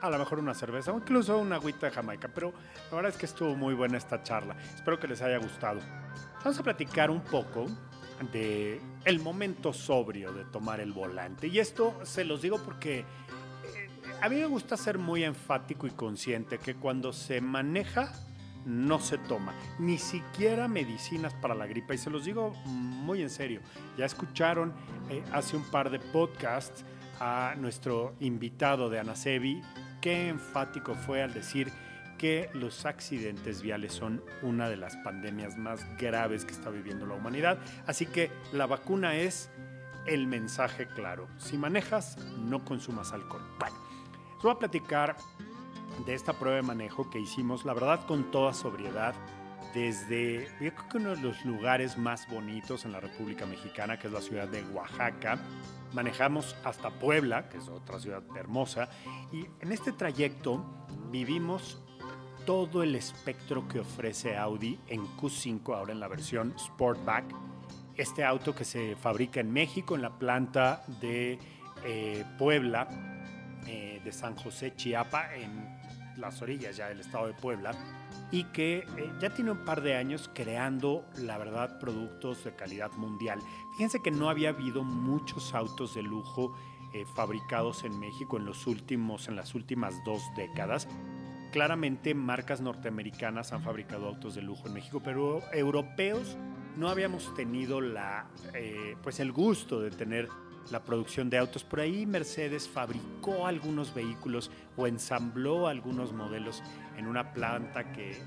a 0.02 0.10
lo 0.10 0.18
mejor 0.18 0.40
una 0.40 0.54
cerveza 0.54 0.92
o 0.92 0.98
incluso 0.98 1.38
una 1.38 1.56
agüita 1.56 1.88
de 1.88 1.92
Jamaica, 1.94 2.28
pero 2.28 2.54
la 2.90 2.96
verdad 2.96 3.12
es 3.12 3.18
que 3.18 3.26
estuvo 3.26 3.56
muy 3.56 3.74
buena 3.74 3.98
esta 3.98 4.22
charla. 4.24 4.56
Espero 4.76 5.00
que 5.00 5.08
les 5.08 5.22
haya 5.22 5.38
gustado. 5.38 5.80
Vamos 6.44 6.60
a 6.60 6.64
platicar 6.64 7.10
un 7.10 7.22
poco 7.22 7.68
de 8.32 8.82
el 9.06 9.20
momento 9.20 9.74
sobrio 9.74 10.34
de 10.34 10.46
tomar 10.46 10.80
el 10.80 10.92
volante. 10.92 11.48
Y 11.48 11.60
esto 11.60 12.00
se 12.04 12.26
los 12.26 12.42
digo 12.42 12.60
porque 12.64 13.00
eh, 13.00 13.06
a 14.22 14.30
mí 14.30 14.38
me 14.38 14.46
gusta 14.48 14.76
ser 14.76 14.98
muy 14.98 15.24
enfático 15.24 15.88
y 15.88 15.92
consciente 15.92 16.58
que 16.58 16.76
cuando 16.76 17.14
se 17.14 17.42
maneja 17.42 18.12
no 18.68 19.00
se 19.00 19.18
toma, 19.18 19.54
ni 19.80 19.98
siquiera 19.98 20.68
medicinas 20.68 21.34
para 21.34 21.56
la 21.56 21.66
gripa. 21.66 21.96
Y 21.96 21.98
se 21.98 22.10
los 22.10 22.26
digo 22.26 22.54
muy 22.66 23.22
en 23.22 23.30
serio. 23.30 23.62
Ya 23.98 24.06
escucharon 24.06 24.74
eh, 25.10 25.24
hace 25.32 25.56
un 25.56 25.64
par 25.64 25.90
de 25.90 26.00
podcasts 26.00 26.84
a 27.20 27.56
nuestro 27.58 28.14
invitado 28.20 28.90
de 28.90 29.00
Anasebi, 29.00 29.62
qué 30.02 30.28
enfático 30.28 30.94
fue 30.94 31.24
al 31.24 31.34
decir 31.34 31.72
que 32.18 32.50
los 32.54 32.86
accidentes 32.86 33.62
viales 33.62 33.94
son 33.94 34.24
una 34.42 34.70
de 34.70 34.76
las 34.76 34.96
pandemias 34.98 35.58
más 35.58 35.86
graves 35.98 36.46
que 36.46 36.52
está 36.52 36.70
viviendo 36.70 37.06
la 37.06 37.14
humanidad. 37.14 37.60
Así 37.86 38.06
que 38.06 38.32
la 38.52 38.66
vacuna 38.66 39.16
es 39.16 39.50
el 40.08 40.28
mensaje 40.28 40.88
claro. 40.88 41.28
Si 41.38 41.58
manejas, 41.58 42.18
no 42.40 42.66
consumas 42.66 43.14
alcohol. 43.14 43.42
Voy 44.42 44.52
a 44.52 44.60
platicar 44.60 45.16
de 46.06 46.14
esta 46.14 46.34
prueba 46.34 46.58
de 46.58 46.64
manejo 46.64 47.10
que 47.10 47.20
hicimos, 47.20 47.66
la 47.66 47.74
verdad, 47.74 48.06
con 48.06 48.32
toda 48.32 48.54
sobriedad, 48.54 49.16
desde, 49.74 50.48
yo 50.60 50.74
creo 50.74 50.90
que 50.90 50.98
uno 50.98 51.10
de 51.16 51.22
los 51.22 51.46
lugares 51.46 51.98
más 51.98 52.28
bonitos 52.30 52.86
en 52.86 52.92
la 52.92 53.00
República 53.00 53.46
Mexicana, 53.46 54.00
que 54.00 54.08
es 54.08 54.14
la 54.14 54.22
ciudad 54.22 54.48
de 54.48 54.64
Oaxaca. 54.64 55.40
Manejamos 55.94 56.56
hasta 56.64 56.90
Puebla, 56.90 57.50
que 57.50 57.58
es 57.58 57.68
otra 57.68 58.00
ciudad 58.00 58.24
hermosa, 58.36 58.90
y 59.32 59.46
en 59.60 59.72
este 59.72 59.92
trayecto 59.92 60.64
vivimos 61.12 61.82
todo 62.46 62.82
el 62.82 62.96
espectro 62.96 63.68
que 63.68 63.80
ofrece 63.80 64.38
Audi 64.38 64.80
en 64.88 65.06
Q5, 65.18 65.76
ahora 65.76 65.92
en 65.92 66.00
la 66.00 66.08
versión 66.08 66.54
Sportback. 66.58 67.26
Este 67.96 68.24
auto 68.24 68.56
que 68.56 68.64
se 68.64 68.96
fabrica 68.96 69.40
en 69.40 69.52
México, 69.52 69.96
en 69.96 70.02
la 70.02 70.18
planta 70.18 70.86
de 71.02 71.40
eh, 71.84 72.24
Puebla, 72.38 72.88
eh, 73.68 74.02
de 74.04 74.12
San 74.14 74.36
José 74.36 74.76
Chiapa, 74.76 75.36
en 75.36 75.77
las 76.18 76.42
orillas 76.42 76.78
ya 76.78 76.88
del 76.88 77.00
estado 77.00 77.28
de 77.28 77.34
Puebla, 77.34 77.72
y 78.32 78.46
que 78.46 78.80
eh, 78.98 79.14
ya 79.20 79.30
tiene 79.34 79.52
un 79.52 79.64
par 79.66 79.82
de 79.82 79.96
años 79.96 80.30
creando, 80.34 81.06
la 81.18 81.38
verdad, 81.38 81.80
productos 81.80 82.44
de 82.44 82.56
calidad 82.56 82.92
mundial. 82.94 83.40
Fíjense 83.74 84.02
que 84.02 84.12
no 84.12 84.30
había 84.30 84.50
habido 84.50 84.84
muchos 84.84 85.54
autos 85.54 85.96
de 85.96 86.04
lujo 86.04 86.56
eh, 86.94 87.06
fabricados 87.16 87.84
en 87.84 88.00
México 88.00 88.38
en, 88.38 88.46
los 88.46 88.66
últimos, 88.68 89.28
en 89.28 89.36
las 89.36 89.56
últimas 89.56 89.94
dos 90.06 90.22
décadas. 90.36 90.88
Claramente 91.52 92.14
marcas 92.14 92.60
norteamericanas 92.60 93.54
han 93.54 93.62
fabricado 93.62 94.08
autos 94.08 94.36
de 94.36 94.42
lujo 94.42 94.68
en 94.68 94.74
México, 94.74 95.02
pero 95.04 95.42
europeos 95.54 96.38
no 96.76 96.90
habíamos 96.90 97.34
tenido 97.34 97.82
la, 97.82 98.28
eh, 98.54 98.96
pues 99.02 99.20
el 99.20 99.32
gusto 99.32 99.82
de 99.82 99.92
tener 99.92 100.28
la 100.72 100.84
producción 100.84 101.30
de 101.30 101.38
autos. 101.38 101.64
Por 101.64 101.80
ahí 101.80 102.06
Mercedes 102.06 102.68
fabricó 102.68 103.48
algunos 103.48 103.94
vehículos 103.94 104.52
o 104.76 104.88
ensambló 104.88 105.68
algunos 105.68 106.14
modelos 106.14 106.64
en 106.98 107.08
una 107.08 107.34
planta 107.34 107.92
que 107.92 108.12
eh, 108.12 108.18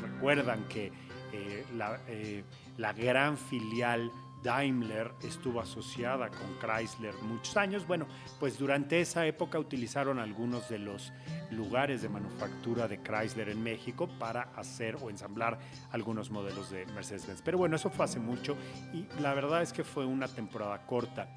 recuerdan 0.00 0.66
que 0.68 0.92
eh, 1.32 1.64
la, 1.76 2.00
eh, 2.08 2.44
la 2.76 2.92
gran 2.92 3.36
filial 3.36 4.10
Daimler 4.42 5.12
estuvo 5.22 5.60
asociada 5.60 6.28
con 6.28 6.58
Chrysler 6.60 7.14
muchos 7.22 7.56
años. 7.56 7.86
Bueno, 7.86 8.06
pues 8.38 8.56
durante 8.58 9.00
esa 9.00 9.26
época 9.26 9.58
utilizaron 9.58 10.20
algunos 10.20 10.68
de 10.68 10.78
los 10.78 11.12
lugares 11.50 12.02
de 12.02 12.08
manufactura 12.08 12.86
de 12.86 13.02
Chrysler 13.02 13.48
en 13.48 13.62
México 13.62 14.08
para 14.20 14.42
hacer 14.54 14.96
o 15.02 15.10
ensamblar 15.10 15.58
algunos 15.90 16.30
modelos 16.30 16.70
de 16.70 16.86
Mercedes-Benz. 16.86 17.42
Pero 17.42 17.58
bueno, 17.58 17.74
eso 17.74 17.90
fue 17.90 18.04
hace 18.04 18.20
mucho 18.20 18.56
y 18.92 19.06
la 19.20 19.34
verdad 19.34 19.62
es 19.62 19.72
que 19.72 19.82
fue 19.82 20.06
una 20.06 20.28
temporada 20.28 20.86
corta. 20.86 21.28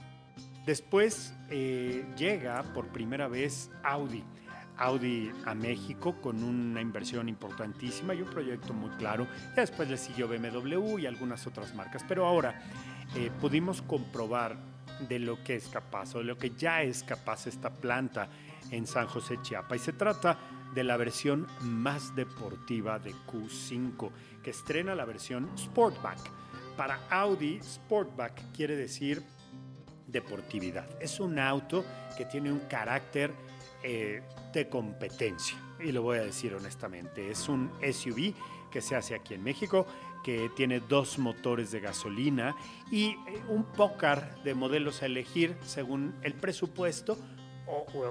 Después 0.65 1.33
eh, 1.49 2.05
llega 2.17 2.63
por 2.73 2.87
primera 2.87 3.27
vez 3.27 3.69
Audi. 3.83 4.23
Audi 4.77 5.29
a 5.45 5.53
México 5.53 6.21
con 6.21 6.41
una 6.41 6.81
inversión 6.81 7.27
importantísima 7.27 8.13
y 8.13 8.21
un 8.21 8.29
proyecto 8.29 8.73
muy 8.73 8.89
claro. 8.91 9.27
Ya 9.55 9.61
después 9.61 9.89
le 9.89 9.97
siguió 9.97 10.27
BMW 10.27 10.99
y 10.99 11.05
algunas 11.05 11.45
otras 11.47 11.75
marcas. 11.75 12.05
Pero 12.07 12.25
ahora 12.25 12.61
eh, 13.15 13.29
pudimos 13.41 13.81
comprobar 13.81 14.57
de 15.07 15.19
lo 15.19 15.43
que 15.43 15.55
es 15.55 15.67
capaz 15.67 16.15
o 16.15 16.19
de 16.19 16.25
lo 16.25 16.37
que 16.37 16.51
ya 16.51 16.81
es 16.81 17.03
capaz 17.03 17.47
esta 17.47 17.69
planta 17.69 18.29
en 18.71 18.87
San 18.87 19.07
José 19.07 19.37
Chiapa. 19.41 19.75
Y 19.75 19.79
se 19.79 19.93
trata 19.93 20.37
de 20.73 20.83
la 20.83 20.97
versión 20.97 21.47
más 21.61 22.15
deportiva 22.15 22.99
de 22.99 23.13
Q5, 23.13 24.11
que 24.43 24.51
estrena 24.51 24.95
la 24.95 25.05
versión 25.05 25.49
Sportback. 25.57 26.19
Para 26.77 26.99
Audi, 27.09 27.59
Sportback 27.61 28.51
quiere 28.53 28.75
decir 28.75 29.23
deportividad. 30.11 30.87
Es 31.01 31.19
un 31.19 31.39
auto 31.39 31.85
que 32.17 32.25
tiene 32.25 32.51
un 32.51 32.59
carácter 32.61 33.31
eh, 33.83 34.21
de 34.53 34.67
competencia. 34.67 35.57
Y 35.79 35.91
lo 35.91 36.01
voy 36.01 36.17
a 36.17 36.23
decir 36.23 36.53
honestamente. 36.53 37.31
Es 37.31 37.47
un 37.47 37.71
SUV 37.81 38.33
que 38.69 38.81
se 38.81 38.95
hace 38.95 39.15
aquí 39.15 39.33
en 39.33 39.43
México, 39.43 39.85
que 40.23 40.49
tiene 40.55 40.79
dos 40.79 41.17
motores 41.17 41.71
de 41.71 41.79
gasolina 41.79 42.55
y 42.91 43.11
eh, 43.11 43.15
un 43.47 43.63
pócar 43.63 44.43
de 44.43 44.53
modelos 44.53 45.01
a 45.01 45.05
elegir 45.05 45.55
según 45.61 46.15
el 46.23 46.33
presupuesto. 46.33 47.17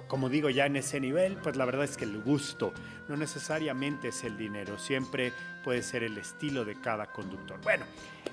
Como 0.07 0.29
digo 0.29 0.50
ya 0.50 0.67
en 0.67 0.77
ese 0.77 1.00
nivel, 1.00 1.37
pues 1.37 1.57
la 1.57 1.65
verdad 1.65 1.85
es 1.85 1.97
que 1.97 2.05
el 2.05 2.21
gusto 2.23 2.73
no 3.09 3.17
necesariamente 3.17 4.09
es 4.09 4.25
el 4.25 4.37
dinero, 4.37 4.79
siempre 4.79 5.33
puede 5.65 5.83
ser 5.83 6.03
el 6.03 6.17
estilo 6.19 6.65
de 6.65 6.81
cada 6.81 7.07
conductor. 7.07 7.61
Bueno, 7.62 7.85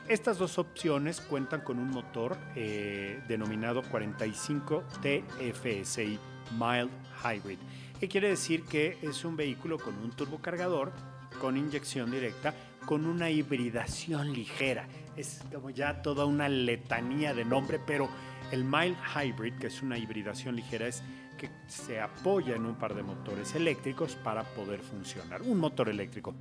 estas 0.08 0.38
dos 0.38 0.58
opciones 0.58 1.22
cuentan 1.22 1.62
con 1.62 1.80
un 1.80 1.90
motor 1.90 2.38
eh, 2.56 3.22
denominado 3.28 3.82
45 3.84 4.84
TFSI 5.02 6.20
Mild 6.60 6.92
Hybrid, 7.24 7.60
que 8.00 8.08
quiere 8.08 8.30
decir 8.30 8.64
que 8.64 8.98
es 9.02 9.26
un 9.26 9.36
vehículo 9.36 9.80
con 9.80 9.96
un 9.98 10.12
turbocargador 10.12 10.92
con 11.40 11.58
inyección 11.58 12.12
directa 12.12 12.54
con 12.86 13.06
una 13.06 13.30
hibridación 13.30 14.32
ligera. 14.34 14.88
Es 15.18 15.42
como 15.54 15.70
ya 15.70 16.02
toda 16.02 16.26
una 16.26 16.50
letanía 16.50 17.34
de 17.34 17.46
nombre, 17.46 17.80
pero 17.86 18.10
el 18.52 18.64
Mild 18.64 18.98
Hybrid, 19.16 19.54
que 19.56 19.68
es 19.68 19.82
una 19.82 19.98
hibridación 19.98 20.56
ligera, 20.56 20.88
es 20.88 21.04
que 21.38 21.50
se 21.68 22.00
apoya 22.00 22.56
en 22.56 22.66
un 22.66 22.76
par 22.76 22.96
de 22.96 23.04
motores 23.04 23.56
eléctricos 23.56 24.16
para 24.16 24.44
poder 24.44 24.80
funcionar. 24.80 25.42
Un 25.42 25.60
motor 25.60 25.90
eléctrico. 25.90 26.34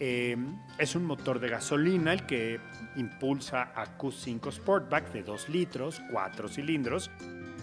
Eh, 0.00 0.36
es 0.78 0.94
un 0.94 1.04
motor 1.04 1.40
de 1.40 1.48
gasolina 1.48 2.12
el 2.12 2.24
que 2.24 2.60
impulsa 2.96 3.72
a 3.74 3.98
Q5 3.98 4.52
Sportback 4.52 5.12
de 5.12 5.24
2 5.24 5.48
litros, 5.48 6.00
4 6.12 6.48
cilindros, 6.48 7.10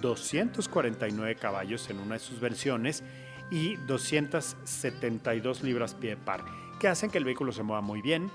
249 0.01 1.36
caballos 1.36 1.89
en 1.89 2.00
una 2.00 2.15
de 2.15 2.20
sus 2.20 2.42
versiones 2.42 3.04
y 3.50 3.77
272 3.77 5.63
libras-pie 5.63 6.18
par, 6.18 6.44
que 6.80 6.89
hacen 6.89 7.10
que 7.10 7.20
el 7.20 7.24
vehículo 7.24 7.54
se 7.54 7.63
mueva 7.63 7.82
muy 7.82 8.01
bien. 8.01 8.30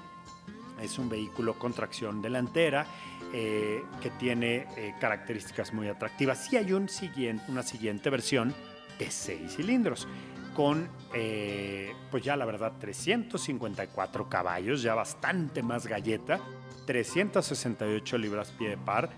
Es 0.80 0.98
un 0.98 1.10
vehículo 1.10 1.58
con 1.58 1.74
tracción 1.74 2.22
delantera 2.22 2.86
eh, 3.32 3.84
que 4.00 4.10
tiene 4.10 4.66
eh, 4.76 4.94
características 5.00 5.72
muy 5.72 5.88
atractivas. 5.88 6.46
Sí 6.46 6.56
hay 6.56 6.72
una 6.72 7.62
siguiente 7.62 8.10
versión 8.10 8.54
de 8.98 9.10
6 9.10 9.56
cilindros 9.56 10.08
con, 10.54 10.88
eh, 11.14 11.94
pues 12.10 12.24
ya 12.24 12.36
la 12.36 12.44
verdad, 12.44 12.72
354 12.78 14.28
caballos, 14.28 14.82
ya 14.82 14.94
bastante 14.94 15.62
más 15.62 15.86
galleta. 15.86 16.40
368 16.86 18.18
libras 18.18 18.50
pie 18.50 18.70
de 18.70 18.76
par 18.76 19.10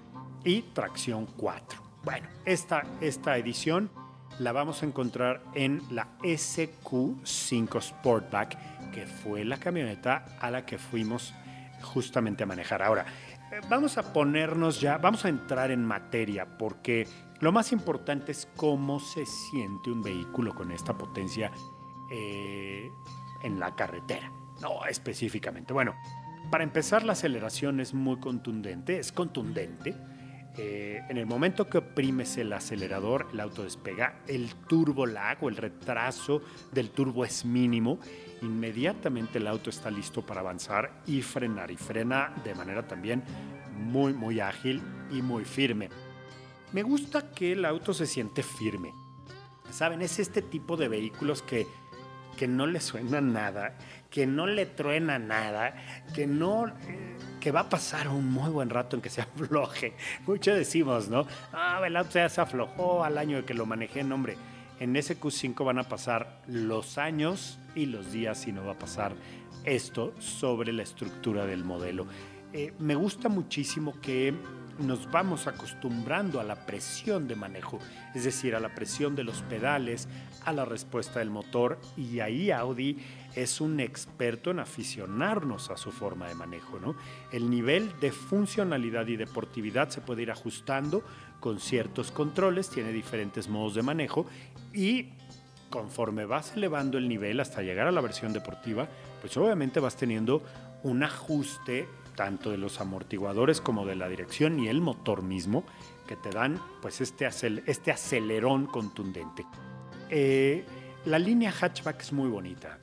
y 0.45 0.63
tracción 0.63 1.27
4. 1.37 1.81
Bueno, 2.05 2.29
esta, 2.45 2.83
esta 3.01 3.39
edición 3.39 3.91
la 4.39 4.53
vamos 4.53 4.83
a 4.83 4.87
encontrar 4.87 5.43
en 5.55 5.83
la 5.91 6.19
SQ5 6.23 7.81
Sportback, 7.81 8.91
que 8.91 9.07
fue 9.07 9.45
la 9.45 9.59
camioneta 9.59 10.27
a 10.41 10.51
la 10.51 10.67
que 10.67 10.79
fuimos 10.79 11.33
justamente 11.83 12.45
a 12.45 12.47
manejar. 12.47 12.83
Ahora, 12.83 13.07
vamos 13.69 13.99
a 13.99 14.13
ponernos 14.13 14.81
ya, 14.81 14.99
vamos 14.99 15.25
a 15.25 15.29
entrar 15.29 15.71
en 15.71 15.85
materia, 15.85 16.57
porque 16.59 17.07
lo 17.41 17.53
más 17.53 17.73
importante 17.73 18.33
es 18.33 18.49
cómo 18.57 19.01
se 19.01 19.27
siente 19.27 19.91
un 19.91 20.03
vehículo 20.03 20.55
con 20.55 20.71
esta 20.71 20.97
potencia 20.97 21.51
eh, 22.11 22.91
en 23.43 23.61
la 23.61 23.75
carretera. 23.75 24.31
No, 24.61 24.85
específicamente. 24.87 25.73
Bueno, 25.73 25.95
para 26.51 26.65
empezar, 26.65 27.03
la 27.03 27.13
aceleración 27.13 27.81
es 27.81 27.95
muy 27.95 28.21
contundente, 28.21 28.99
es 28.99 29.13
contundente. 29.13 29.97
Eh, 30.59 31.03
en 31.09 31.17
el 31.17 31.25
momento 31.25 31.69
que 31.69 31.79
oprimes 31.79 32.37
el 32.37 32.53
acelerador, 32.53 33.29
el 33.33 33.41
auto 33.41 33.63
despega, 33.63 34.21
el 34.27 34.55
turbo 34.69 35.07
lag 35.07 35.43
o 35.43 35.49
el 35.49 35.57
retraso 35.57 36.43
del 36.73 36.91
turbo 36.91 37.25
es 37.25 37.45
mínimo. 37.45 37.99
Inmediatamente 38.43 39.39
el 39.39 39.47
auto 39.47 39.71
está 39.71 39.91
listo 39.91 40.25
para 40.27 40.41
avanzar 40.41 41.03
y 41.07 41.23
frenar. 41.23 41.71
Y 41.71 41.77
frena 41.77 42.35
de 42.45 42.55
manera 42.55 42.87
también 42.87 43.23
muy, 43.75 44.13
muy 44.13 44.41
ágil 44.41 44.83
y 45.11 45.23
muy 45.23 45.45
firme. 45.45 45.89
Me 46.73 46.83
gusta 46.83 47.31
que 47.33 47.53
el 47.53 47.65
auto 47.65 47.95
se 47.95 48.07
siente 48.07 48.43
firme. 48.43 48.93
Saben, 49.71 50.03
es 50.03 50.19
este 50.19 50.43
tipo 50.43 50.77
de 50.77 50.89
vehículos 50.89 51.41
que, 51.41 51.67
que 52.37 52.47
no 52.47 52.67
le 52.67 52.81
suena 52.81 53.23
nada, 53.23 53.79
que 54.11 54.27
no 54.27 54.47
le 54.47 54.67
truena 54.67 55.19
nada, 55.19 55.75
que 56.15 56.27
no 56.27 56.67
que 57.43 57.51
va 57.51 57.61
a 57.61 57.69
pasar 57.69 58.07
un 58.07 58.33
muy 58.33 58.51
buen 58.51 58.71
rato 58.71 58.95
en 58.95 59.03
que 59.03 59.11
se 59.11 59.21
afloje. 59.23 59.95
Mucho 60.27 60.55
decimos, 60.55 61.09
¿no? 61.09 61.27
Ah, 61.53 61.83
el 61.85 61.99
ya 62.09 62.29
se 62.29 62.41
aflojó 62.41 63.03
al 63.03 63.19
año 63.19 63.39
de 63.39 63.45
que 63.45 63.53
lo 63.53 63.67
manejé, 63.67 64.05
no, 64.05 64.15
hombre. 64.15 64.37
En 64.79 64.95
ese 64.95 65.19
Q5 65.19 65.65
van 65.65 65.79
a 65.79 65.83
pasar 65.83 66.41
los 66.47 66.99
años 66.99 67.59
y 67.75 67.87
los 67.87 68.13
días 68.13 68.47
y 68.47 68.53
no 68.53 68.65
va 68.65 68.73
a 68.73 68.79
pasar 68.79 69.13
esto 69.65 70.15
sobre 70.21 70.73
la 70.73 70.85
estructura 70.85 71.45
del 71.45 71.65
modelo. 71.65 72.07
Eh, 72.53 72.75
me 72.79 72.95
gusta 72.95 73.29
muchísimo 73.29 74.01
que 74.01 74.35
nos 74.79 75.11
vamos 75.11 75.47
acostumbrando 75.47 76.41
a 76.41 76.45
la 76.45 76.67
presión 76.67 77.29
de 77.29 77.37
manejo, 77.37 77.79
es 78.15 78.25
decir, 78.25 78.55
a 78.55 78.61
la 78.61 78.75
presión 78.75 79.15
de 79.15 79.25
los 79.25 79.43
pedales, 79.43 80.09
a 80.45 80.53
la 80.53 80.65
respuesta 80.65 81.19
del 81.21 81.31
motor 81.31 81.79
y 81.97 82.21
ahí 82.21 82.51
Audi 82.51 82.99
es 83.35 83.61
un 83.61 83.81
experto 83.81 84.51
en 84.51 84.61
aficionarnos 84.61 85.71
a 85.71 85.77
su 85.77 85.93
forma 85.93 86.29
de 86.29 86.35
manejo. 86.35 86.79
¿no? 86.81 86.97
El 87.31 87.51
nivel 87.51 87.93
de 88.01 88.13
funcionalidad 88.13 89.07
y 89.07 89.17
deportividad 89.17 89.89
se 89.91 90.01
puede 90.01 90.23
ir 90.23 90.31
ajustando 90.31 91.03
con 91.41 91.59
ciertos 91.59 92.11
controles, 92.13 92.69
tiene 92.69 92.93
diferentes 92.93 93.49
modos 93.49 93.75
de 93.75 93.83
manejo 93.83 94.27
y 94.73 95.11
conforme 95.71 96.27
vas 96.27 96.55
elevando 96.55 96.99
el 96.99 97.09
nivel 97.09 97.41
hasta 97.41 97.63
llegar 97.63 97.87
a 97.87 97.93
la 97.93 98.01
versión 98.01 98.33
deportiva, 98.33 98.89
pues 99.21 99.37
obviamente 99.37 99.81
vas 99.81 99.97
teniendo 99.97 100.43
un 100.83 101.03
ajuste 101.03 101.89
tanto 102.15 102.51
de 102.51 102.59
los 102.59 102.81
amortiguadores 102.81 103.61
como 103.61 103.87
de 103.87 103.97
la 103.97 104.09
dirección 104.09 104.59
y 104.61 104.69
el 104.69 104.81
motor 104.81 105.23
mismo, 105.23 105.65
que 106.07 106.17
te 106.17 106.31
dan 106.31 106.61
pues 106.81 107.01
este, 107.01 107.27
este 107.67 107.91
acelerón 107.91 108.67
contundente. 108.67 109.47
Eh, 110.11 110.65
la 111.05 111.19
línea 111.19 111.51
hatchback 111.53 112.01
es 112.01 112.13
muy 112.13 112.29
bonita, 112.29 112.79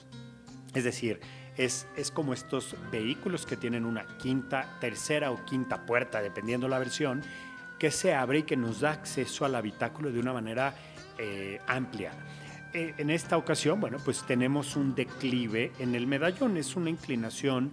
es 0.74 0.84
decir, 0.84 1.20
es, 1.58 1.88
es, 1.96 2.12
como 2.12 2.34
estos 2.34 2.76
vehículos 2.92 3.46
que 3.46 3.58
tienen 3.58 3.86
una 3.86 4.06
quinta, 4.18 4.78
tercera 4.80 5.32
o 5.32 5.44
quinta 5.46 5.86
puerta, 5.86 6.22
dependiendo 6.22 6.68
la 6.68 6.80
versión, 6.80 7.22
que 7.78 7.92
se 7.92 8.14
abre 8.14 8.40
y 8.40 8.44
que 8.44 8.58
nos 8.58 8.82
da 8.82 8.92
acceso 8.92 9.46
al 9.46 9.56
habitáculo 9.56 10.12
de 10.12 10.20
una 10.20 10.34
manera 10.34 10.74
eh, 11.18 11.60
amplia. 11.68 12.12
Eh, 12.74 12.94
en 12.98 13.10
esta 13.10 13.36
ocasión, 13.38 13.80
bueno, 13.80 13.98
pues 14.04 14.24
tenemos 14.28 14.76
un 14.76 14.94
declive 14.94 15.72
en 15.80 15.96
el 15.96 16.06
medallón, 16.06 16.58
es 16.58 16.76
una 16.76 16.90
inclinación 16.90 17.72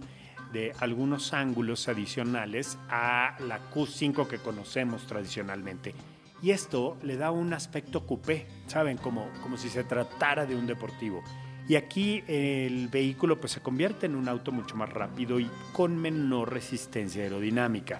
de 0.53 0.73
algunos 0.79 1.33
ángulos 1.33 1.87
adicionales 1.87 2.77
a 2.89 3.37
la 3.39 3.59
Q5 3.71 4.27
que 4.27 4.37
conocemos 4.37 5.05
tradicionalmente. 5.07 5.93
Y 6.41 6.51
esto 6.51 6.97
le 7.01 7.17
da 7.17 7.31
un 7.31 7.53
aspecto 7.53 8.05
coupé, 8.05 8.47
¿saben? 8.67 8.97
Como, 8.97 9.29
como 9.41 9.57
si 9.57 9.69
se 9.69 9.83
tratara 9.83 10.45
de 10.45 10.55
un 10.55 10.67
deportivo. 10.67 11.23
Y 11.67 11.75
aquí 11.75 12.23
el 12.27 12.87
vehículo 12.87 13.39
pues, 13.39 13.51
se 13.53 13.61
convierte 13.61 14.05
en 14.05 14.15
un 14.15 14.29
auto 14.29 14.51
mucho 14.51 14.75
más 14.75 14.89
rápido 14.89 15.39
y 15.39 15.49
con 15.73 15.97
menor 15.97 16.53
resistencia 16.53 17.23
aerodinámica. 17.23 17.99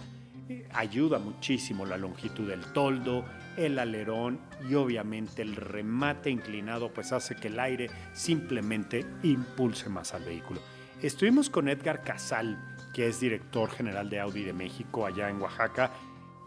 Ayuda 0.74 1.20
muchísimo 1.20 1.86
la 1.86 1.98
longitud 1.98 2.48
del 2.48 2.62
toldo, 2.72 3.26
el 3.58 3.78
alerón 3.80 4.40
y 4.70 4.76
obviamente 4.76 5.42
el 5.42 5.56
remate 5.56 6.30
inclinado 6.30 6.94
pues 6.94 7.12
hace 7.12 7.36
que 7.36 7.48
el 7.48 7.60
aire 7.60 7.90
simplemente 8.14 9.06
impulse 9.24 9.90
más 9.90 10.14
al 10.14 10.24
vehículo. 10.24 10.62
Estuvimos 11.02 11.52
con 11.52 11.70
Edgar 11.70 12.02
Casal, 12.02 12.58
que 12.92 13.08
es 13.08 13.20
director 13.20 13.70
general 13.70 14.10
de 14.10 14.20
Audi 14.20 14.44
de 14.44 14.52
México 14.52 15.06
allá 15.06 15.30
en 15.30 15.40
Oaxaca. 15.40 15.92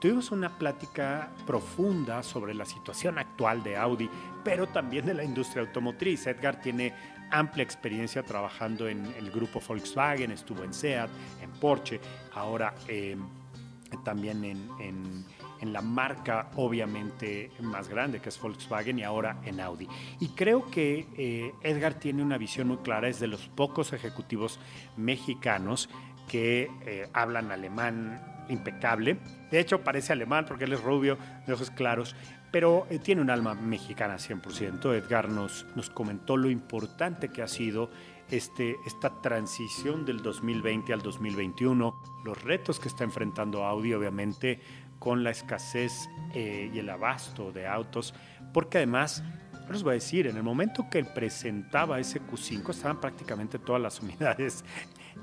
Tuvimos 0.00 0.32
una 0.32 0.58
plática 0.58 1.30
profunda 1.46 2.24
sobre 2.24 2.52
la 2.52 2.64
situación 2.64 3.16
actual 3.18 3.62
de 3.62 3.76
Audi, 3.76 4.10
pero 4.42 4.66
también 4.66 5.06
de 5.06 5.14
la 5.14 5.22
industria 5.22 5.62
automotriz. 5.62 6.26
Edgar 6.26 6.60
tiene 6.60 6.92
amplia 7.30 7.62
experiencia 7.62 8.24
trabajando 8.24 8.88
en 8.88 9.06
el 9.16 9.30
grupo 9.30 9.60
Volkswagen, 9.60 10.32
estuvo 10.32 10.64
en 10.64 10.74
SEAT, 10.74 11.10
en 11.40 11.50
Porsche, 11.52 12.00
ahora 12.34 12.74
eh, 12.88 13.16
también 14.04 14.42
en 14.44 14.68
en 14.80 15.24
la 15.62 15.82
marca 15.82 16.50
obviamente 16.56 17.50
más 17.60 17.88
grande 17.88 18.20
que 18.20 18.28
es 18.30 18.40
Volkswagen 18.40 18.98
y 18.98 19.02
ahora 19.02 19.38
en 19.44 19.60
Audi. 19.60 19.88
Y 20.18 20.28
creo 20.28 20.70
que 20.70 21.06
eh, 21.16 21.54
Edgar 21.62 21.94
tiene 21.94 22.22
una 22.22 22.38
visión 22.38 22.68
muy 22.68 22.78
clara, 22.78 23.08
es 23.08 23.20
de 23.20 23.26
los 23.26 23.48
pocos 23.48 23.92
ejecutivos 23.92 24.58
mexicanos 24.96 25.88
que 26.28 26.70
eh, 26.86 27.08
hablan 27.12 27.50
alemán 27.50 28.44
impecable. 28.48 29.18
De 29.50 29.60
hecho, 29.60 29.82
parece 29.82 30.12
alemán 30.12 30.44
porque 30.46 30.64
él 30.64 30.72
es 30.72 30.82
rubio, 30.82 31.18
de 31.46 31.52
ojos 31.52 31.70
claros, 31.70 32.16
pero 32.50 32.86
eh, 32.90 32.98
tiene 32.98 33.20
un 33.20 33.30
alma 33.30 33.54
mexicana 33.54 34.16
100%. 34.16 34.94
Edgar 34.94 35.28
nos, 35.28 35.66
nos 35.76 35.90
comentó 35.90 36.36
lo 36.36 36.50
importante 36.50 37.30
que 37.30 37.42
ha 37.42 37.48
sido 37.48 37.90
este, 38.30 38.76
esta 38.86 39.20
transición 39.20 40.04
del 40.04 40.22
2020 40.22 40.92
al 40.92 41.02
2021, 41.02 42.00
los 42.24 42.42
retos 42.42 42.78
que 42.78 42.88
está 42.88 43.04
enfrentando 43.04 43.64
Audi, 43.64 43.92
obviamente, 43.92 44.60
con 45.00 45.24
la 45.24 45.30
escasez 45.30 46.08
eh, 46.34 46.70
y 46.72 46.78
el 46.78 46.88
abasto 46.88 47.50
de 47.50 47.66
autos, 47.66 48.14
porque 48.52 48.78
además, 48.78 49.24
les 49.68 49.82
voy 49.82 49.92
a 49.92 49.94
decir, 49.94 50.28
en 50.28 50.36
el 50.36 50.42
momento 50.44 50.86
que 50.88 51.02
presentaba 51.04 51.98
ese 51.98 52.20
Q5 52.20 52.70
estaban 52.70 53.00
prácticamente 53.00 53.58
todas 53.58 53.82
las 53.82 54.00
unidades 54.02 54.62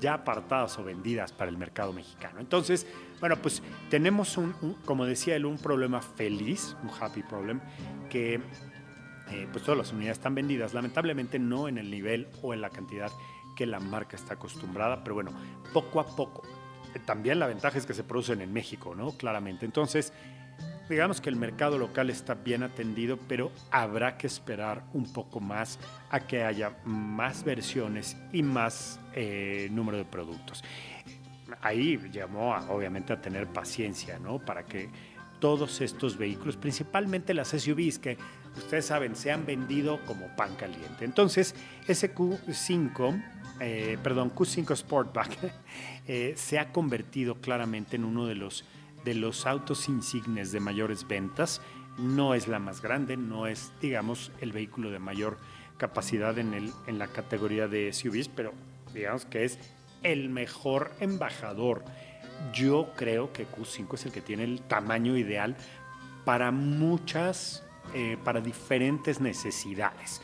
ya 0.00 0.14
apartadas 0.14 0.78
o 0.78 0.84
vendidas 0.84 1.32
para 1.32 1.50
el 1.50 1.56
mercado 1.56 1.92
mexicano. 1.92 2.40
Entonces, 2.40 2.86
bueno, 3.20 3.36
pues 3.36 3.62
tenemos 3.88 4.36
un, 4.36 4.52
como 4.84 5.06
decía 5.06 5.36
él, 5.36 5.46
un 5.46 5.58
problema 5.58 6.02
feliz, 6.02 6.76
un 6.82 6.90
happy 7.00 7.22
problem, 7.22 7.60
que 8.10 8.40
eh, 9.30 9.48
pues 9.52 9.64
todas 9.64 9.78
las 9.78 9.92
unidades 9.92 10.18
están 10.18 10.34
vendidas, 10.34 10.74
lamentablemente 10.74 11.38
no 11.38 11.68
en 11.68 11.78
el 11.78 11.90
nivel 11.90 12.28
o 12.42 12.52
en 12.52 12.60
la 12.60 12.70
cantidad 12.70 13.12
que 13.56 13.64
la 13.66 13.78
marca 13.78 14.16
está 14.16 14.34
acostumbrada, 14.34 15.02
pero 15.02 15.14
bueno, 15.14 15.32
poco 15.72 16.00
a 16.00 16.06
poco 16.16 16.42
también 17.04 17.38
la 17.38 17.46
ventaja 17.46 17.78
es 17.78 17.86
que 17.86 17.94
se 17.94 18.04
producen 18.04 18.40
en 18.40 18.52
México, 18.52 18.94
¿no? 18.94 19.12
Claramente. 19.12 19.66
Entonces, 19.66 20.12
digamos 20.88 21.20
que 21.20 21.28
el 21.28 21.36
mercado 21.36 21.78
local 21.78 22.10
está 22.10 22.34
bien 22.34 22.62
atendido, 22.62 23.18
pero 23.28 23.52
habrá 23.70 24.16
que 24.16 24.26
esperar 24.26 24.84
un 24.92 25.12
poco 25.12 25.40
más 25.40 25.78
a 26.10 26.20
que 26.20 26.44
haya 26.44 26.78
más 26.84 27.44
versiones 27.44 28.16
y 28.32 28.42
más 28.42 28.98
eh, 29.14 29.68
número 29.70 29.98
de 29.98 30.04
productos. 30.04 30.64
Ahí 31.60 31.98
llamó 32.12 32.54
obviamente 32.68 33.12
a 33.12 33.20
tener 33.20 33.46
paciencia, 33.48 34.18
¿no? 34.18 34.38
Para 34.38 34.64
que 34.64 34.90
todos 35.40 35.80
estos 35.80 36.16
vehículos, 36.16 36.56
principalmente 36.56 37.32
las 37.34 37.48
SUVs, 37.48 37.98
que 37.98 38.18
ustedes 38.56 38.86
saben, 38.86 39.14
se 39.16 39.30
han 39.30 39.46
vendido 39.46 40.04
como 40.04 40.26
pan 40.36 40.54
caliente. 40.56 41.04
Entonces, 41.04 41.54
ese 41.86 42.14
Q5, 42.14 43.22
eh, 43.60 43.98
perdón, 44.02 44.34
Q5 44.34 44.76
Sportback, 44.76 45.52
eh, 46.06 46.34
se 46.36 46.58
ha 46.58 46.72
convertido 46.72 47.36
claramente 47.36 47.96
en 47.96 48.04
uno 48.04 48.26
de 48.26 48.34
los, 48.34 48.64
de 49.04 49.14
los 49.14 49.46
autos 49.46 49.88
insignes 49.88 50.52
de 50.52 50.60
mayores 50.60 51.06
ventas. 51.06 51.60
No 51.98 52.34
es 52.34 52.48
la 52.48 52.58
más 52.58 52.80
grande, 52.80 53.16
no 53.16 53.46
es, 53.46 53.72
digamos, 53.80 54.30
el 54.40 54.52
vehículo 54.52 54.90
de 54.90 54.98
mayor 54.98 55.38
capacidad 55.78 56.38
en, 56.38 56.54
el, 56.54 56.72
en 56.86 56.98
la 56.98 57.08
categoría 57.08 57.68
de 57.68 57.92
SUVs, 57.92 58.28
pero 58.28 58.52
digamos 58.94 59.24
que 59.24 59.44
es 59.44 59.58
el 60.02 60.28
mejor 60.28 60.92
embajador. 61.00 61.84
Yo 62.52 62.92
creo 62.96 63.32
que 63.32 63.46
Q5 63.48 63.94
es 63.94 64.06
el 64.06 64.12
que 64.12 64.20
tiene 64.20 64.44
el 64.44 64.60
tamaño 64.62 65.16
ideal 65.16 65.56
para 66.24 66.50
muchas, 66.50 67.64
eh, 67.94 68.16
para 68.22 68.40
diferentes 68.40 69.20
necesidades. 69.20 70.20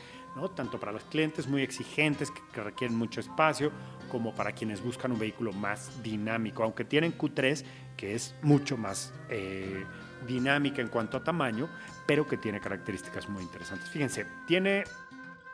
Tanto 0.55 0.79
para 0.79 0.91
los 0.91 1.03
clientes 1.05 1.47
muy 1.47 1.61
exigentes 1.61 2.29
que, 2.31 2.41
que 2.53 2.61
requieren 2.61 2.97
mucho 2.97 3.19
espacio, 3.19 3.71
como 4.09 4.33
para 4.35 4.51
quienes 4.51 4.81
buscan 4.81 5.11
un 5.11 5.19
vehículo 5.19 5.51
más 5.53 6.03
dinámico, 6.03 6.63
aunque 6.63 6.85
tienen 6.85 7.17
Q3, 7.17 7.63
que 7.97 8.15
es 8.15 8.35
mucho 8.41 8.77
más 8.77 9.13
eh, 9.29 9.83
dinámica 10.27 10.81
en 10.81 10.89
cuanto 10.89 11.17
a 11.17 11.23
tamaño, 11.23 11.69
pero 12.05 12.27
que 12.27 12.37
tiene 12.37 12.59
características 12.59 13.29
muy 13.29 13.43
interesantes. 13.43 13.89
Fíjense, 13.89 14.25
tiene 14.47 14.83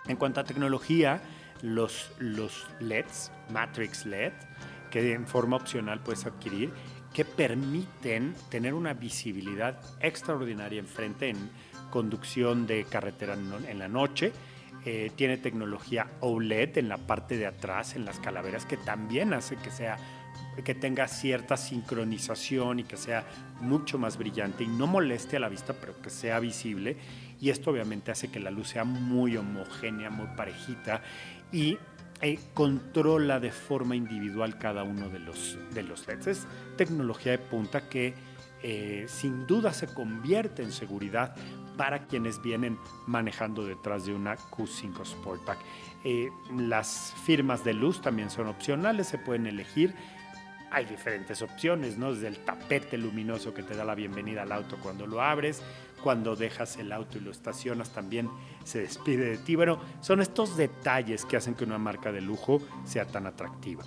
en 0.07 0.17
cuanto 0.17 0.39
a 0.39 0.43
tecnología 0.43 1.21
los, 1.61 2.11
los 2.19 2.67
LEDs, 2.79 3.31
Matrix 3.51 4.05
LED, 4.05 4.33
que 4.89 5.13
en 5.13 5.27
forma 5.27 5.57
opcional 5.57 6.01
puedes 6.01 6.25
adquirir, 6.25 6.73
que 7.13 7.25
permiten 7.25 8.33
tener 8.49 8.73
una 8.73 8.93
visibilidad 8.93 9.79
extraordinaria 9.99 10.79
enfrente 10.79 11.29
en 11.29 11.49
conducción 11.89 12.65
de 12.67 12.85
carretera 12.85 13.33
en 13.33 13.79
la 13.79 13.87
noche. 13.87 14.31
Eh, 14.85 15.11
tiene 15.15 15.37
tecnología 15.37 16.07
OLED 16.21 16.79
en 16.79 16.89
la 16.89 16.97
parte 16.97 17.37
de 17.37 17.45
atrás, 17.45 17.95
en 17.95 18.05
las 18.05 18.19
calaveras, 18.19 18.65
que 18.65 18.77
también 18.77 19.33
hace 19.33 19.55
que 19.57 19.69
sea 19.69 19.97
que 20.65 20.75
tenga 20.75 21.07
cierta 21.07 21.55
sincronización 21.55 22.79
y 22.79 22.83
que 22.83 22.97
sea 22.97 23.23
mucho 23.61 23.97
más 23.97 24.17
brillante 24.17 24.63
y 24.63 24.67
no 24.67 24.85
moleste 24.85 25.37
a 25.37 25.39
la 25.39 25.49
vista, 25.49 25.73
pero 25.73 25.99
que 26.01 26.09
sea 26.09 26.39
visible. 26.39 26.97
Y 27.39 27.49
esto 27.49 27.71
obviamente 27.71 28.11
hace 28.11 28.29
que 28.29 28.39
la 28.39 28.51
luz 28.51 28.69
sea 28.69 28.83
muy 28.83 29.37
homogénea, 29.37 30.09
muy 30.09 30.27
parejita 30.35 31.01
y 31.51 31.77
eh, 32.21 32.39
controla 32.53 33.39
de 33.39 33.51
forma 33.51 33.95
individual 33.95 34.59
cada 34.59 34.83
uno 34.83 35.09
de 35.09 35.19
los, 35.19 35.57
de 35.73 35.83
los 35.83 36.07
LEDs. 36.07 36.27
Es 36.27 36.47
tecnología 36.77 37.31
de 37.31 37.39
punta 37.39 37.89
que 37.89 38.13
eh, 38.63 39.05
sin 39.07 39.47
duda 39.47 39.73
se 39.73 39.87
convierte 39.87 40.63
en 40.63 40.71
seguridad 40.71 41.35
para 41.77 42.07
quienes 42.07 42.41
vienen 42.41 42.77
manejando 43.07 43.65
detrás 43.65 44.05
de 44.05 44.13
una 44.13 44.37
Q5 44.37 45.05
Sportback. 45.05 45.59
Eh, 46.03 46.29
las 46.57 47.13
firmas 47.25 47.63
de 47.63 47.73
luz 47.73 48.01
también 48.01 48.29
son 48.29 48.47
opcionales, 48.47 49.07
se 49.07 49.17
pueden 49.17 49.47
elegir 49.47 49.93
hay 50.71 50.85
diferentes 50.85 51.41
opciones, 51.41 51.97
¿no? 51.97 52.13
Desde 52.13 52.29
el 52.29 52.39
tapete 52.39 52.97
luminoso 52.97 53.53
que 53.53 53.61
te 53.61 53.75
da 53.75 53.83
la 53.83 53.93
bienvenida 53.93 54.43
al 54.43 54.53
auto 54.53 54.77
cuando 54.81 55.05
lo 55.05 55.21
abres, 55.21 55.61
cuando 56.01 56.35
dejas 56.35 56.77
el 56.77 56.93
auto 56.93 57.17
y 57.17 57.21
lo 57.21 57.29
estacionas 57.29 57.91
también 57.91 58.29
se 58.63 58.79
despide 58.79 59.31
de 59.31 59.37
ti. 59.37 59.55
Bueno, 59.55 59.79
son 59.99 60.21
estos 60.21 60.55
detalles 60.55 61.25
que 61.25 61.35
hacen 61.35 61.55
que 61.55 61.65
una 61.65 61.77
marca 61.77 62.11
de 62.11 62.21
lujo 62.21 62.61
sea 62.85 63.05
tan 63.05 63.27
atractiva. 63.27 63.83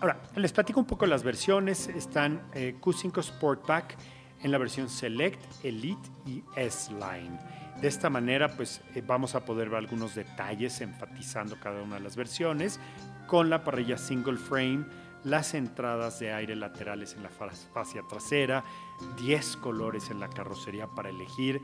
Ahora, 0.00 0.20
les 0.36 0.52
platico 0.52 0.78
un 0.78 0.86
poco 0.86 1.06
las 1.06 1.24
versiones. 1.24 1.88
Están 1.88 2.40
eh, 2.54 2.76
Q5 2.80 3.20
Sportback 3.20 3.96
en 4.42 4.50
la 4.50 4.58
versión 4.58 4.88
Select, 4.88 5.40
Elite 5.64 6.08
y 6.26 6.42
S-Line. 6.56 7.38
De 7.80 7.88
esta 7.88 8.10
manera, 8.10 8.48
pues 8.48 8.80
eh, 8.94 9.02
vamos 9.06 9.34
a 9.34 9.44
poder 9.44 9.68
ver 9.68 9.78
algunos 9.78 10.14
detalles 10.14 10.80
enfatizando 10.80 11.58
cada 11.60 11.82
una 11.82 11.96
de 11.96 12.02
las 12.02 12.16
versiones 12.16 12.80
con 13.26 13.50
la 13.50 13.62
parrilla 13.62 13.98
single 13.98 14.38
frame 14.38 14.84
las 15.24 15.54
entradas 15.54 16.18
de 16.20 16.32
aire 16.32 16.56
laterales 16.56 17.14
en 17.14 17.22
la 17.22 17.28
fascia 17.28 18.02
trasera, 18.08 18.64
10 19.20 19.56
colores 19.58 20.10
en 20.10 20.20
la 20.20 20.28
carrocería 20.28 20.86
para 20.86 21.10
elegir, 21.10 21.60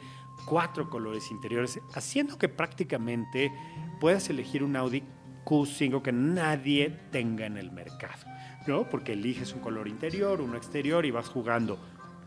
4 0.46 0.90
colores 0.90 1.30
interiores, 1.30 1.80
haciendo 1.94 2.36
que 2.36 2.48
prácticamente 2.48 3.52
puedas 4.00 4.28
elegir 4.28 4.62
un 4.62 4.76
Audi 4.76 5.02
Q5 5.44 6.02
que 6.02 6.12
nadie 6.12 6.90
tenga 7.10 7.46
en 7.46 7.56
el 7.56 7.70
mercado, 7.70 8.24
¿no? 8.66 8.88
Porque 8.88 9.12
eliges 9.12 9.52
un 9.52 9.60
color 9.60 9.88
interior, 9.88 10.40
uno 10.40 10.56
exterior 10.56 11.04
y 11.04 11.10
vas 11.10 11.28
jugando, 11.28 11.78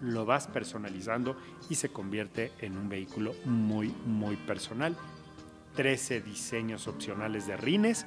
lo 0.02 0.26
vas 0.26 0.48
personalizando 0.48 1.38
y 1.70 1.76
se 1.76 1.90
convierte 1.90 2.52
en 2.60 2.78
un 2.78 2.90
vehículo 2.90 3.34
muy, 3.46 3.94
muy 4.06 4.36
personal. 4.36 4.96
13 5.76 6.22
diseños 6.22 6.88
opcionales 6.88 7.46
de 7.48 7.56
rines, 7.56 8.06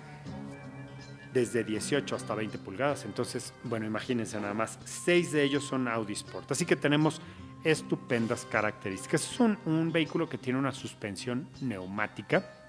desde 1.33 1.65
18 1.65 2.17
hasta 2.17 2.35
20 2.35 2.59
pulgadas. 2.59 3.05
Entonces, 3.05 3.55
bueno, 3.65 3.87
imagínense 3.87 4.41
nada 4.41 4.55
más, 4.55 4.79
seis 4.85 5.33
de 5.33 5.43
ellos 5.45 5.65
son 5.65 5.89
Audi 5.89 6.15
Sport. 6.15 6.51
Así 6.51 6.67
que 6.67 6.77
tenemos 6.77 7.21
estupendas 7.65 8.45
características. 8.47 9.31
Es 9.33 9.41
un, 9.41 9.59
un 9.67 9.93
vehículo 9.93 10.29
que 10.29 10.39
tiene 10.39 10.59
una 10.59 10.73
suspensión 10.73 11.49
neumática, 11.61 12.60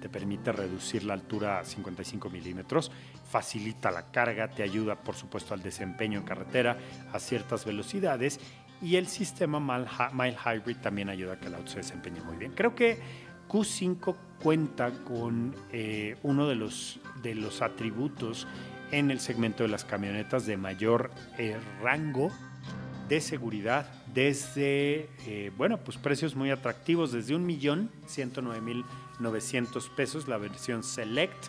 te 0.00 0.08
permite 0.08 0.52
reducir 0.52 1.04
la 1.04 1.14
altura 1.14 1.60
a 1.60 1.64
55 1.64 2.30
milímetros, 2.30 2.90
facilita 3.30 3.90
la 3.90 4.10
carga, 4.10 4.48
te 4.48 4.62
ayuda 4.62 4.96
por 4.96 5.14
supuesto 5.14 5.54
al 5.54 5.62
desempeño 5.62 6.18
en 6.18 6.24
carretera 6.24 6.78
a 7.12 7.18
ciertas 7.18 7.64
velocidades 7.64 8.40
y 8.80 8.96
el 8.96 9.08
sistema 9.08 9.58
Mile 9.60 10.36
Hybrid 10.44 10.76
también 10.76 11.08
ayuda 11.08 11.34
a 11.34 11.40
que 11.40 11.48
el 11.48 11.54
auto 11.54 11.72
se 11.72 11.78
desempeñe 11.78 12.20
muy 12.20 12.36
bien. 12.36 12.52
Creo 12.52 12.74
que 12.74 12.98
Q5 13.48 14.14
cuenta 14.42 14.90
con 15.04 15.54
eh, 15.72 16.16
uno 16.22 16.46
de 16.46 16.54
los, 16.54 17.00
de 17.22 17.34
los 17.34 17.60
atributos 17.62 18.46
en 18.92 19.10
el 19.10 19.20
segmento 19.20 19.64
de 19.64 19.68
las 19.68 19.84
camionetas 19.84 20.46
de 20.46 20.56
mayor 20.56 21.10
eh, 21.38 21.56
rango 21.82 22.30
de 23.08 23.20
seguridad 23.20 23.90
desde, 24.12 25.08
eh, 25.26 25.50
bueno, 25.56 25.78
pues 25.78 25.96
precios 25.96 26.34
muy 26.34 26.50
atractivos, 26.50 27.12
desde 27.12 27.34
1.109.900 29.20 29.90
pesos 29.90 30.28
la 30.28 30.38
versión 30.38 30.82
Select, 30.82 31.48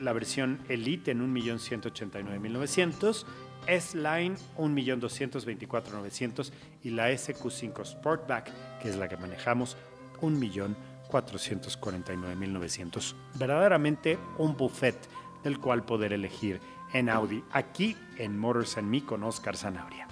la 0.00 0.12
versión 0.12 0.58
Elite 0.68 1.12
en 1.12 1.34
1.189.900, 1.34 3.24
S-Line 3.66 4.36
1.224.900 4.56 6.50
y 6.82 6.90
la 6.90 7.10
SQ5 7.10 7.84
Sportback, 7.84 8.52
que 8.80 8.88
es 8.88 8.96
la 8.96 9.08
que 9.08 9.16
manejamos, 9.16 9.76
1.449.900. 10.20 13.14
Verdaderamente 13.34 14.18
un 14.38 14.56
buffet 14.56 14.96
del 15.44 15.60
cual 15.60 15.84
poder 15.84 16.12
elegir 16.12 16.60
en 16.92 17.08
Audi, 17.08 17.44
aquí 17.52 17.96
en 18.16 18.36
Motors 18.38 18.76
and 18.78 18.88
Me 18.88 19.04
con 19.04 19.22
Oscar 19.22 19.56
Zanabria. 19.56 20.08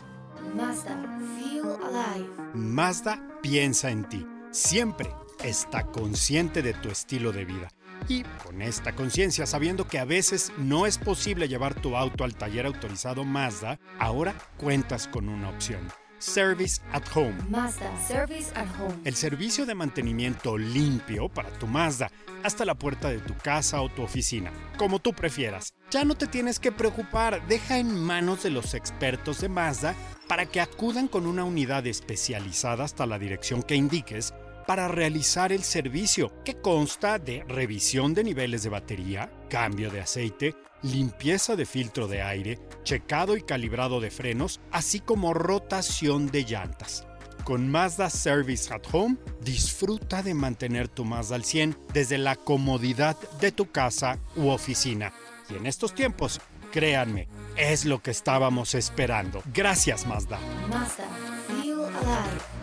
Mazda, 0.54 1.18
feel 1.36 1.64
alive. 1.82 2.28
Mazda 2.54 3.20
piensa 3.42 3.90
en 3.90 4.08
ti. 4.08 4.24
Siempre 4.50 5.12
está 5.42 5.84
consciente 5.86 6.62
de 6.62 6.74
tu 6.74 6.88
estilo 6.88 7.32
de 7.32 7.44
vida. 7.44 7.68
Y 8.08 8.22
con 8.44 8.62
esta 8.62 8.94
conciencia, 8.94 9.46
sabiendo 9.46 9.88
que 9.88 9.98
a 9.98 10.04
veces 10.04 10.52
no 10.58 10.86
es 10.86 10.98
posible 10.98 11.48
llevar 11.48 11.74
tu 11.74 11.96
auto 11.96 12.24
al 12.24 12.34
taller 12.36 12.66
autorizado 12.66 13.24
Mazda, 13.24 13.78
ahora 13.98 14.34
cuentas 14.58 15.08
con 15.08 15.28
una 15.28 15.48
opción 15.48 15.80
Service 16.18 16.80
at 16.92 17.02
Home. 17.14 17.36
Mazda, 17.48 17.90
service 18.06 18.50
at 18.54 18.66
home. 18.80 18.94
El 19.04 19.14
servicio 19.14 19.66
de 19.66 19.74
mantenimiento 19.74 20.56
limpio 20.56 21.28
para 21.28 21.50
tu 21.50 21.66
Mazda 21.66 22.10
hasta 22.42 22.64
la 22.64 22.74
puerta 22.74 23.10
de 23.10 23.18
tu 23.18 23.36
casa 23.36 23.82
o 23.82 23.88
tu 23.88 24.02
oficina, 24.02 24.50
como 24.78 24.98
tú 24.98 25.12
prefieras. 25.12 25.74
Ya 25.90 26.04
no 26.04 26.14
te 26.14 26.26
tienes 26.26 26.58
que 26.58 26.72
preocupar, 26.72 27.46
deja 27.48 27.78
en 27.78 27.94
manos 27.98 28.42
de 28.42 28.50
los 28.50 28.74
expertos 28.74 29.40
de 29.40 29.48
Mazda 29.48 29.94
para 30.28 30.46
que 30.46 30.60
acudan 30.60 31.08
con 31.08 31.26
una 31.26 31.44
unidad 31.44 31.86
especializada 31.86 32.84
hasta 32.84 33.06
la 33.06 33.18
dirección 33.18 33.62
que 33.62 33.74
indiques 33.74 34.32
para 34.66 34.88
realizar 34.88 35.52
el 35.52 35.62
servicio, 35.62 36.32
que 36.44 36.60
consta 36.60 37.18
de 37.18 37.44
revisión 37.48 38.14
de 38.14 38.24
niveles 38.24 38.62
de 38.62 38.70
batería, 38.70 39.30
cambio 39.48 39.90
de 39.90 40.00
aceite, 40.00 40.54
limpieza 40.82 41.56
de 41.56 41.66
filtro 41.66 42.08
de 42.08 42.22
aire, 42.22 42.58
checado 42.82 43.36
y 43.36 43.42
calibrado 43.42 44.00
de 44.00 44.10
frenos, 44.10 44.60
así 44.72 45.00
como 45.00 45.34
rotación 45.34 46.26
de 46.26 46.44
llantas. 46.44 47.06
Con 47.44 47.70
Mazda 47.70 48.10
Service 48.10 48.72
at 48.74 48.82
Home, 48.92 49.16
disfruta 49.40 50.22
de 50.22 50.34
mantener 50.34 50.88
tu 50.88 51.04
Mazda 51.04 51.36
al 51.36 51.44
100 51.44 51.78
desde 51.92 52.18
la 52.18 52.34
comodidad 52.34 53.16
de 53.40 53.52
tu 53.52 53.70
casa 53.70 54.18
u 54.34 54.48
oficina. 54.48 55.12
Y 55.48 55.54
en 55.54 55.66
estos 55.66 55.94
tiempos, 55.94 56.40
créanme, 56.72 57.28
es 57.56 57.84
lo 57.84 58.02
que 58.02 58.10
estábamos 58.10 58.74
esperando. 58.74 59.42
Gracias 59.54 60.06
Mazda. 60.06 60.40
Mazda, 60.68 61.04
feel 61.46 61.84
alive. 61.84 62.55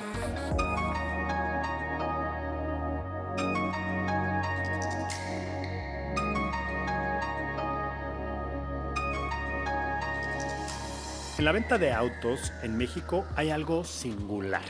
En 11.43 11.45
la 11.45 11.51
venta 11.51 11.77
de 11.77 11.91
autos 11.91 12.53
en 12.63 12.77
México 12.77 13.25
hay 13.35 13.49
algo 13.49 13.83
singular. 13.83 14.63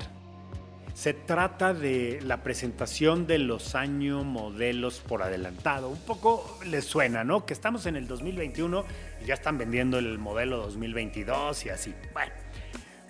Se 0.95 1.13
trata 1.13 1.71
de 1.71 2.19
la 2.23 2.41
presentación 2.41 3.27
de 3.27 3.37
los 3.37 3.75
años 3.75 4.25
modelos 4.25 4.99
por 4.99 5.21
adelantado. 5.21 5.89
Un 5.89 5.99
poco 5.99 6.57
les 6.65 6.83
suena, 6.83 7.23
¿no? 7.23 7.45
Que 7.45 7.53
estamos 7.53 7.85
en 7.85 7.95
el 7.95 8.07
2021 8.07 8.85
y 9.21 9.25
ya 9.27 9.35
están 9.35 9.59
vendiendo 9.59 9.99
el 9.99 10.17
modelo 10.17 10.57
2022 10.57 11.63
y 11.67 11.69
así. 11.69 11.93
Bueno, 12.11 12.31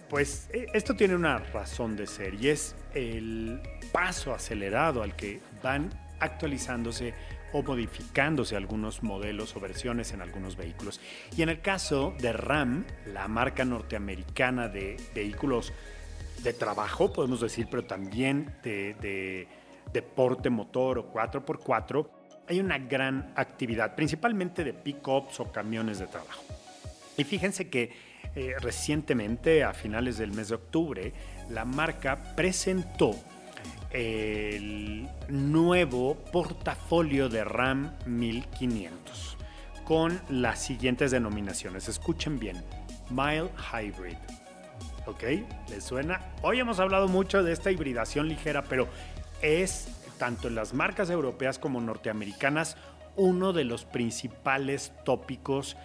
pues 0.10 0.50
eh, 0.52 0.68
esto 0.74 0.98
tiene 0.98 1.16
una 1.16 1.38
razón 1.38 1.96
de 1.96 2.06
ser 2.06 2.34
y 2.34 2.50
es 2.50 2.76
el 2.94 3.62
paso 3.94 4.34
acelerado 4.34 5.04
al 5.04 5.16
que 5.16 5.40
van 5.64 5.90
actualizándose 6.20 7.14
o 7.54 7.64
modificándose 7.64 8.56
algunos 8.56 9.04
modelos 9.04 9.56
o 9.56 9.60
versiones 9.60 10.12
en 10.12 10.22
algunos 10.22 10.58
vehículos. 10.58 11.00
Y 11.38 11.42
en 11.42 11.50
el 11.50 11.62
caso 11.62 12.14
de 12.20 12.34
Ram, 12.34 12.86
la 13.14 13.28
marca 13.28 13.64
norteamericana 13.64 14.68
de 14.68 14.98
vehículos 15.16 15.72
de 16.44 16.54
trabajo, 16.54 17.14
podemos 17.14 17.40
decir, 17.40 17.68
pero 17.70 17.86
también 17.86 18.54
de, 18.64 18.96
de 18.96 19.48
deporte 19.94 20.50
motor 20.50 20.98
o 20.98 21.14
4x4, 21.14 22.10
hay 22.50 22.60
una 22.60 22.78
gran 22.78 23.32
actividad, 23.36 23.96
principalmente 23.96 24.64
de 24.64 24.74
pick-ups 24.74 25.40
o 25.40 25.52
camiones 25.52 26.00
de 26.00 26.08
trabajo. 26.08 26.44
Y 27.16 27.24
fíjense 27.24 27.70
que 27.70 28.14
eh, 28.36 28.56
recientemente, 28.60 29.64
a 29.64 29.74
finales 29.74 30.18
del 30.18 30.32
mes 30.32 30.50
de 30.50 30.56
octubre, 30.56 31.14
la 31.50 31.66
marca 31.66 32.36
presentó 32.36 33.16
el 33.94 35.08
nuevo 35.30 36.16
portafolio 36.32 37.30
de 37.30 37.44
RAM 37.44 37.94
1500 38.06 39.38
con 39.86 40.20
las 40.30 40.60
siguientes 40.60 41.12
denominaciones. 41.12 41.88
Escuchen 41.88 42.40
bien. 42.40 42.64
Mile 43.10 43.50
Hybrid. 43.72 44.18
¿Ok? 45.06 45.24
¿Les 45.70 45.84
suena? 45.84 46.22
Hoy 46.42 46.60
hemos 46.60 46.80
hablado 46.80 47.08
mucho 47.08 47.44
de 47.44 47.52
esta 47.52 47.72
hibridación 47.72 48.28
ligera, 48.28 48.64
pero 48.64 48.88
es 49.42 49.88
tanto 50.18 50.48
en 50.48 50.56
las 50.56 50.74
marcas 50.74 51.10
europeas 51.10 51.60
como 51.60 51.82
norteamericanas 51.82 52.78
uno 53.16 53.54
de 53.54 53.66
los 53.66 53.86
principales 53.86 54.92
tópicos 55.04 55.78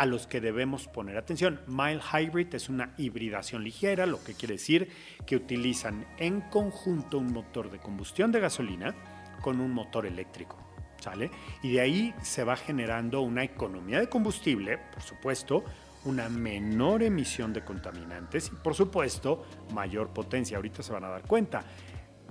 a 0.00 0.06
los 0.06 0.26
que 0.26 0.40
debemos 0.40 0.88
poner 0.88 1.18
atención. 1.18 1.60
Mile 1.66 2.00
Hybrid 2.00 2.54
es 2.54 2.70
una 2.70 2.94
hibridación 2.96 3.62
ligera, 3.62 4.06
lo 4.06 4.24
que 4.24 4.32
quiere 4.32 4.54
decir 4.54 4.88
que 5.26 5.36
utilizan 5.36 6.06
en 6.16 6.40
conjunto 6.40 7.18
un 7.18 7.34
motor 7.34 7.70
de 7.70 7.80
combustión 7.80 8.32
de 8.32 8.40
gasolina 8.40 8.94
con 9.42 9.60
un 9.60 9.72
motor 9.72 10.06
eléctrico. 10.06 10.56
¿Sale? 11.00 11.30
Y 11.62 11.72
de 11.72 11.82
ahí 11.82 12.14
se 12.22 12.44
va 12.44 12.56
generando 12.56 13.20
una 13.20 13.44
economía 13.44 14.00
de 14.00 14.08
combustible, 14.08 14.78
por 14.78 15.02
supuesto, 15.02 15.64
una 16.06 16.30
menor 16.30 17.02
emisión 17.02 17.52
de 17.52 17.62
contaminantes 17.62 18.50
y 18.54 18.56
por 18.56 18.74
supuesto 18.74 19.44
mayor 19.74 20.14
potencia. 20.14 20.56
Ahorita 20.56 20.82
se 20.82 20.94
van 20.94 21.04
a 21.04 21.10
dar 21.10 21.22
cuenta. 21.22 21.62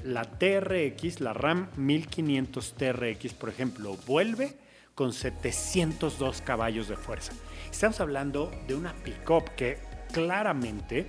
La 0.06 0.24
TRX, 0.24 1.20
la 1.20 1.34
RAM 1.34 1.70
1500 1.78 2.74
TRX, 2.74 3.34
por 3.34 3.50
ejemplo, 3.50 3.96
vuelve 4.08 4.58
con 5.00 5.14
702 5.14 6.42
caballos 6.42 6.90
de 6.90 6.98
fuerza. 6.98 7.32
Estamos 7.72 8.02
hablando 8.02 8.52
de 8.68 8.76
una 8.76 8.94
pick-up 8.94 9.52
que 9.56 9.78
claramente 10.12 11.08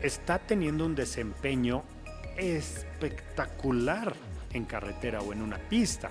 está 0.00 0.38
teniendo 0.38 0.86
un 0.86 0.94
desempeño 0.94 1.84
espectacular 2.38 4.14
en 4.54 4.64
carretera 4.64 5.20
o 5.20 5.34
en 5.34 5.42
una 5.42 5.58
pista, 5.58 6.10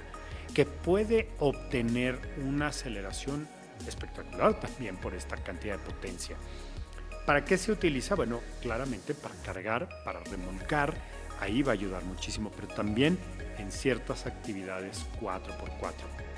que 0.53 0.67
puede 0.67 1.31
obtener 1.39 2.19
una 2.45 2.67
aceleración 2.67 3.47
espectacular 3.87 4.59
también 4.59 4.95
por 4.97 5.15
esta 5.15 5.37
cantidad 5.37 5.79
de 5.79 5.83
potencia. 5.83 6.35
¿Para 7.25 7.43
qué 7.43 7.57
se 7.57 7.71
utiliza? 7.71 8.13
Bueno, 8.13 8.41
claramente 8.61 9.15
para 9.15 9.33
cargar, 9.43 9.89
para 10.05 10.19
remolcar, 10.19 10.93
ahí 11.39 11.63
va 11.63 11.71
a 11.71 11.73
ayudar 11.73 12.03
muchísimo, 12.03 12.51
pero 12.55 12.67
también 12.67 13.17
en 13.57 13.71
ciertas 13.71 14.27
actividades 14.27 15.03
4x4. 15.19 16.30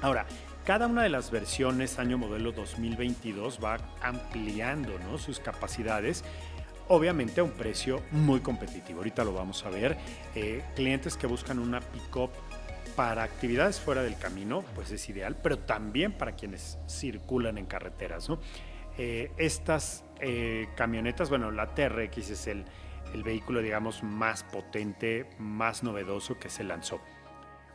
Ahora, 0.00 0.26
cada 0.64 0.86
una 0.86 1.02
de 1.02 1.08
las 1.08 1.30
versiones 1.30 1.98
año 1.98 2.18
modelo 2.18 2.52
2022 2.52 3.58
va 3.62 3.78
ampliando 4.00 4.92
sus 5.18 5.40
capacidades, 5.40 6.24
obviamente 6.86 7.40
a 7.40 7.44
un 7.44 7.50
precio 7.50 8.02
muy 8.12 8.40
competitivo. 8.40 8.98
Ahorita 8.98 9.24
lo 9.24 9.32
vamos 9.32 9.64
a 9.64 9.70
ver. 9.70 9.96
Eh, 10.34 10.62
clientes 10.76 11.16
que 11.16 11.26
buscan 11.26 11.58
una 11.58 11.80
pick-up 11.80 12.30
para 12.94 13.24
actividades 13.24 13.80
fuera 13.80 14.02
del 14.02 14.16
camino, 14.18 14.64
pues 14.74 14.90
es 14.92 15.08
ideal, 15.08 15.36
pero 15.42 15.58
también 15.58 16.12
para 16.12 16.32
quienes 16.32 16.78
circulan 16.88 17.58
en 17.58 17.66
carreteras. 17.66 18.28
Eh, 18.98 19.32
estas 19.36 20.04
eh, 20.20 20.68
camionetas, 20.76 21.28
bueno, 21.28 21.50
la 21.50 21.74
TRX 21.74 22.30
es 22.30 22.46
el, 22.46 22.64
el 23.14 23.22
vehículo, 23.24 23.62
digamos, 23.62 24.02
más 24.02 24.44
potente, 24.44 25.28
más 25.38 25.82
novedoso 25.82 26.38
que 26.38 26.50
se 26.50 26.62
lanzó. 26.62 27.00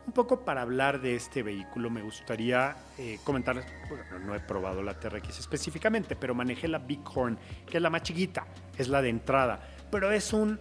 Un 0.06 0.14
poco 0.14 0.44
para 0.44 0.62
hablar 0.62 1.00
de 1.02 1.16
este 1.16 1.42
vehículo 1.44 1.90
me 1.90 2.02
gustaría 2.02 2.76
eh, 2.98 3.20
comentar, 3.24 3.64
bueno, 3.88 4.20
no 4.20 4.36
he 4.36 4.42
probado 4.42 4.84
la 4.84 5.00
TRX 5.00 5.40
específicamente, 5.40 6.18
pero 6.18 6.36
manejé 6.36 6.68
la 6.68 6.80
Bighorn, 6.80 7.40
que 7.66 7.78
es 7.78 7.84
la 7.84 7.90
más 7.90 8.04
chiquita, 8.04 8.46
es 8.78 8.90
la 8.90 9.02
de 9.02 9.08
entrada, 9.10 9.66
pero 9.90 10.12
es 10.12 10.34
un 10.34 10.60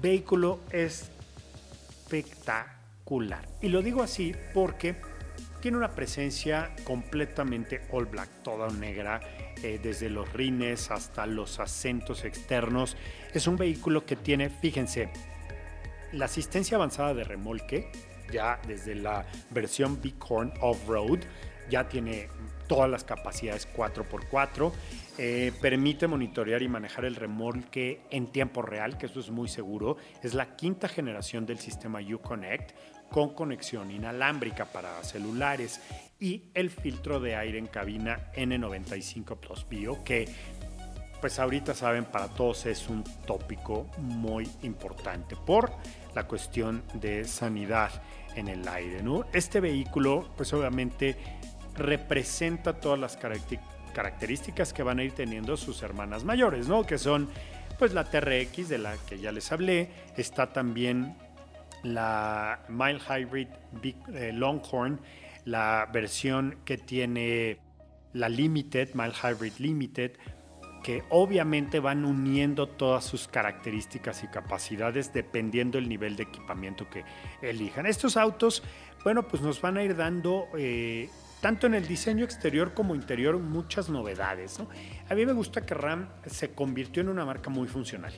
vehículo 0.00 0.60
espectacular. 0.70 3.48
Y 3.62 3.68
lo 3.68 3.80
digo 3.80 4.02
así 4.02 4.34
porque 4.52 4.96
tiene 5.60 5.78
una 5.78 5.92
presencia 5.92 6.76
completamente 6.84 7.86
all 7.90 8.04
black, 8.04 8.42
toda 8.42 8.68
negra, 8.68 9.22
eh, 9.62 9.80
desde 9.82 10.10
los 10.10 10.30
rines 10.34 10.90
hasta 10.90 11.24
los 11.24 11.58
acentos 11.58 12.26
externos. 12.26 12.98
Es 13.32 13.46
un 13.46 13.56
vehículo 13.56 14.04
que 14.04 14.14
tiene, 14.14 14.50
fíjense, 14.50 15.08
la 16.12 16.26
asistencia 16.26 16.76
avanzada 16.76 17.14
de 17.14 17.24
remolque, 17.24 17.90
ya 18.32 18.60
desde 18.66 18.94
la 18.94 19.26
versión 19.50 20.00
Bighorn 20.00 20.52
Off-Road, 20.60 21.20
ya 21.70 21.88
tiene 21.88 22.28
todas 22.66 22.90
las 22.90 23.04
capacidades 23.04 23.68
4x4, 23.74 24.72
eh, 25.18 25.52
permite 25.60 26.06
monitorear 26.06 26.62
y 26.62 26.68
manejar 26.68 27.04
el 27.04 27.16
remolque 27.16 28.00
en 28.10 28.28
tiempo 28.28 28.62
real, 28.62 28.98
que 28.98 29.06
eso 29.06 29.20
es 29.20 29.30
muy 29.30 29.48
seguro. 29.48 29.96
Es 30.22 30.34
la 30.34 30.56
quinta 30.56 30.88
generación 30.88 31.46
del 31.46 31.58
sistema 31.58 32.00
Uconnect 32.00 32.72
con 33.10 33.34
conexión 33.34 33.90
inalámbrica 33.90 34.64
para 34.64 35.02
celulares 35.04 35.80
y 36.18 36.44
el 36.54 36.70
filtro 36.70 37.20
de 37.20 37.36
aire 37.36 37.58
en 37.58 37.66
cabina 37.66 38.32
N95 38.34 39.36
Plus 39.36 39.66
Bio, 39.68 40.02
que 40.02 40.28
pues 41.20 41.38
ahorita 41.38 41.74
saben 41.74 42.04
para 42.04 42.28
todos 42.28 42.66
es 42.66 42.88
un 42.88 43.04
tópico 43.26 43.86
muy 43.98 44.50
importante 44.62 45.36
por 45.36 45.70
la 46.14 46.26
cuestión 46.26 46.82
de 46.94 47.24
sanidad 47.24 47.90
en 48.36 48.48
el 48.48 48.66
aire. 48.68 49.02
¿no? 49.02 49.24
Este 49.32 49.60
vehículo 49.60 50.30
pues 50.36 50.52
obviamente 50.52 51.16
representa 51.76 52.80
todas 52.80 52.98
las 52.98 53.16
características 53.16 54.72
que 54.72 54.82
van 54.82 54.98
a 54.98 55.04
ir 55.04 55.12
teniendo 55.12 55.56
sus 55.56 55.82
hermanas 55.82 56.24
mayores, 56.24 56.68
¿no? 56.68 56.84
que 56.84 56.98
son 56.98 57.28
pues 57.78 57.92
la 57.92 58.04
TRX 58.04 58.68
de 58.68 58.78
la 58.78 58.94
que 59.08 59.18
ya 59.18 59.32
les 59.32 59.50
hablé, 59.50 59.90
está 60.16 60.52
también 60.52 61.16
la 61.82 62.60
Mile 62.68 63.00
Hybrid 63.00 63.48
eh, 64.14 64.32
Longhorn, 64.32 65.00
la 65.44 65.88
versión 65.92 66.58
que 66.64 66.78
tiene 66.78 67.58
la 68.12 68.28
Limited, 68.28 68.94
Mile 68.94 69.12
Hybrid 69.12 69.52
Limited, 69.58 70.12
que 70.84 71.02
obviamente 71.08 71.80
van 71.80 72.04
uniendo 72.04 72.68
todas 72.68 73.04
sus 73.04 73.26
características 73.26 74.22
y 74.22 74.28
capacidades 74.28 75.14
dependiendo 75.14 75.78
del 75.78 75.88
nivel 75.88 76.14
de 76.14 76.24
equipamiento 76.24 76.88
que 76.90 77.04
elijan. 77.40 77.86
Estos 77.86 78.18
autos, 78.18 78.62
bueno, 79.02 79.26
pues 79.26 79.42
nos 79.42 79.62
van 79.62 79.78
a 79.78 79.82
ir 79.82 79.96
dando, 79.96 80.46
eh, 80.58 81.08
tanto 81.40 81.66
en 81.66 81.74
el 81.74 81.88
diseño 81.88 82.22
exterior 82.22 82.74
como 82.74 82.94
interior, 82.94 83.38
muchas 83.38 83.88
novedades. 83.88 84.60
A 85.08 85.14
mí 85.14 85.24
me 85.24 85.32
gusta 85.32 85.64
que 85.64 85.72
RAM 85.72 86.10
se 86.26 86.52
convirtió 86.52 87.00
en 87.00 87.08
una 87.08 87.24
marca 87.24 87.48
muy 87.48 87.66
funcional. 87.66 88.12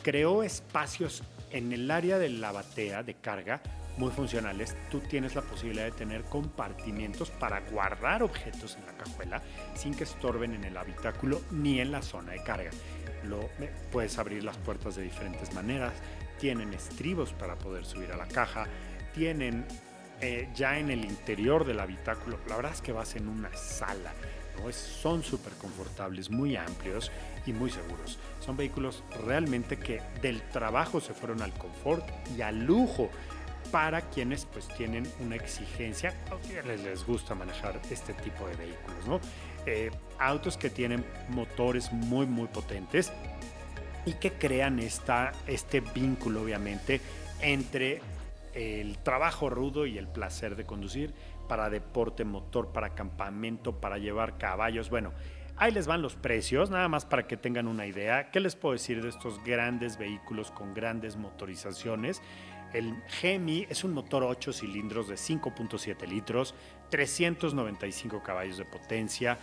Creó 0.00 0.44
espacios 0.44 1.24
en 1.50 1.72
el 1.72 1.90
área 1.90 2.20
de 2.20 2.28
la 2.28 2.52
batea 2.52 3.02
de 3.02 3.14
carga 3.14 3.60
muy 3.96 4.10
funcionales, 4.10 4.76
tú 4.90 5.00
tienes 5.00 5.34
la 5.34 5.42
posibilidad 5.42 5.84
de 5.84 5.92
tener 5.92 6.22
compartimientos 6.24 7.30
para 7.30 7.60
guardar 7.60 8.22
objetos 8.22 8.76
en 8.76 8.86
la 8.86 8.92
cajuela 8.92 9.42
sin 9.74 9.94
que 9.94 10.04
estorben 10.04 10.54
en 10.54 10.64
el 10.64 10.76
habitáculo 10.76 11.40
ni 11.50 11.80
en 11.80 11.92
la 11.92 12.02
zona 12.02 12.32
de 12.32 12.42
carga. 12.42 12.70
Lo, 13.24 13.50
puedes 13.92 14.18
abrir 14.18 14.44
las 14.44 14.56
puertas 14.58 14.96
de 14.96 15.02
diferentes 15.02 15.52
maneras, 15.54 15.92
tienen 16.38 16.72
estribos 16.72 17.32
para 17.32 17.56
poder 17.56 17.84
subir 17.84 18.12
a 18.12 18.16
la 18.16 18.26
caja, 18.26 18.66
tienen 19.14 19.66
eh, 20.20 20.48
ya 20.54 20.78
en 20.78 20.90
el 20.90 21.04
interior 21.04 21.66
del 21.66 21.80
habitáculo, 21.80 22.38
la 22.48 22.56
verdad 22.56 22.72
es 22.72 22.80
que 22.80 22.92
vas 22.92 23.16
en 23.16 23.28
una 23.28 23.54
sala, 23.54 24.12
son 24.70 25.22
súper 25.22 25.52
confortables, 25.54 26.30
muy 26.30 26.56
amplios 26.56 27.10
y 27.46 27.52
muy 27.52 27.70
seguros. 27.70 28.18
Son 28.40 28.56
vehículos 28.56 29.02
realmente 29.26 29.78
que 29.78 30.00
del 30.20 30.42
trabajo 30.50 31.00
se 31.00 31.14
fueron 31.14 31.42
al 31.42 31.52
confort 31.54 32.04
y 32.36 32.42
al 32.42 32.64
lujo 32.64 33.10
para 33.70 34.02
quienes 34.02 34.46
pues 34.46 34.68
tienen 34.68 35.06
una 35.20 35.36
exigencia 35.36 36.14
o 36.30 36.66
les, 36.66 37.04
gusta 37.04 37.34
manejar 37.34 37.80
este 37.90 38.14
tipo 38.14 38.46
de 38.46 38.56
vehículos, 38.56 39.06
¿no? 39.06 39.20
Eh, 39.66 39.90
autos 40.18 40.56
que 40.56 40.70
tienen 40.70 41.04
motores 41.28 41.92
muy 41.92 42.26
muy 42.26 42.48
potentes 42.48 43.12
y 44.06 44.14
que 44.14 44.32
crean 44.32 44.78
esta, 44.78 45.32
este 45.46 45.80
vínculo 45.80 46.42
obviamente 46.42 47.00
entre 47.40 48.00
el 48.54 48.98
trabajo 48.98 49.50
rudo 49.50 49.86
y 49.86 49.98
el 49.98 50.08
placer 50.08 50.56
de 50.56 50.64
conducir 50.64 51.14
para 51.48 51.70
deporte 51.70 52.24
motor, 52.24 52.72
para 52.72 52.94
campamento, 52.94 53.80
para 53.80 53.98
llevar 53.98 54.38
caballos, 54.38 54.90
bueno, 54.90 55.12
Ahí 55.60 55.72
les 55.72 55.86
van 55.86 56.00
los 56.00 56.16
precios, 56.16 56.70
nada 56.70 56.88
más 56.88 57.04
para 57.04 57.26
que 57.26 57.36
tengan 57.36 57.68
una 57.68 57.84
idea. 57.84 58.30
¿Qué 58.30 58.40
les 58.40 58.56
puedo 58.56 58.72
decir 58.72 59.02
de 59.02 59.10
estos 59.10 59.44
grandes 59.44 59.98
vehículos 59.98 60.50
con 60.50 60.72
grandes 60.72 61.16
motorizaciones? 61.16 62.22
El 62.72 62.94
Gemi 63.08 63.66
es 63.68 63.84
un 63.84 63.92
motor 63.92 64.22
8 64.22 64.52
cilindros 64.52 65.08
de 65.08 65.16
5.7 65.16 66.06
litros, 66.08 66.54
395 66.90 68.22
caballos 68.22 68.58
de 68.58 68.64
potencia, 68.64 69.38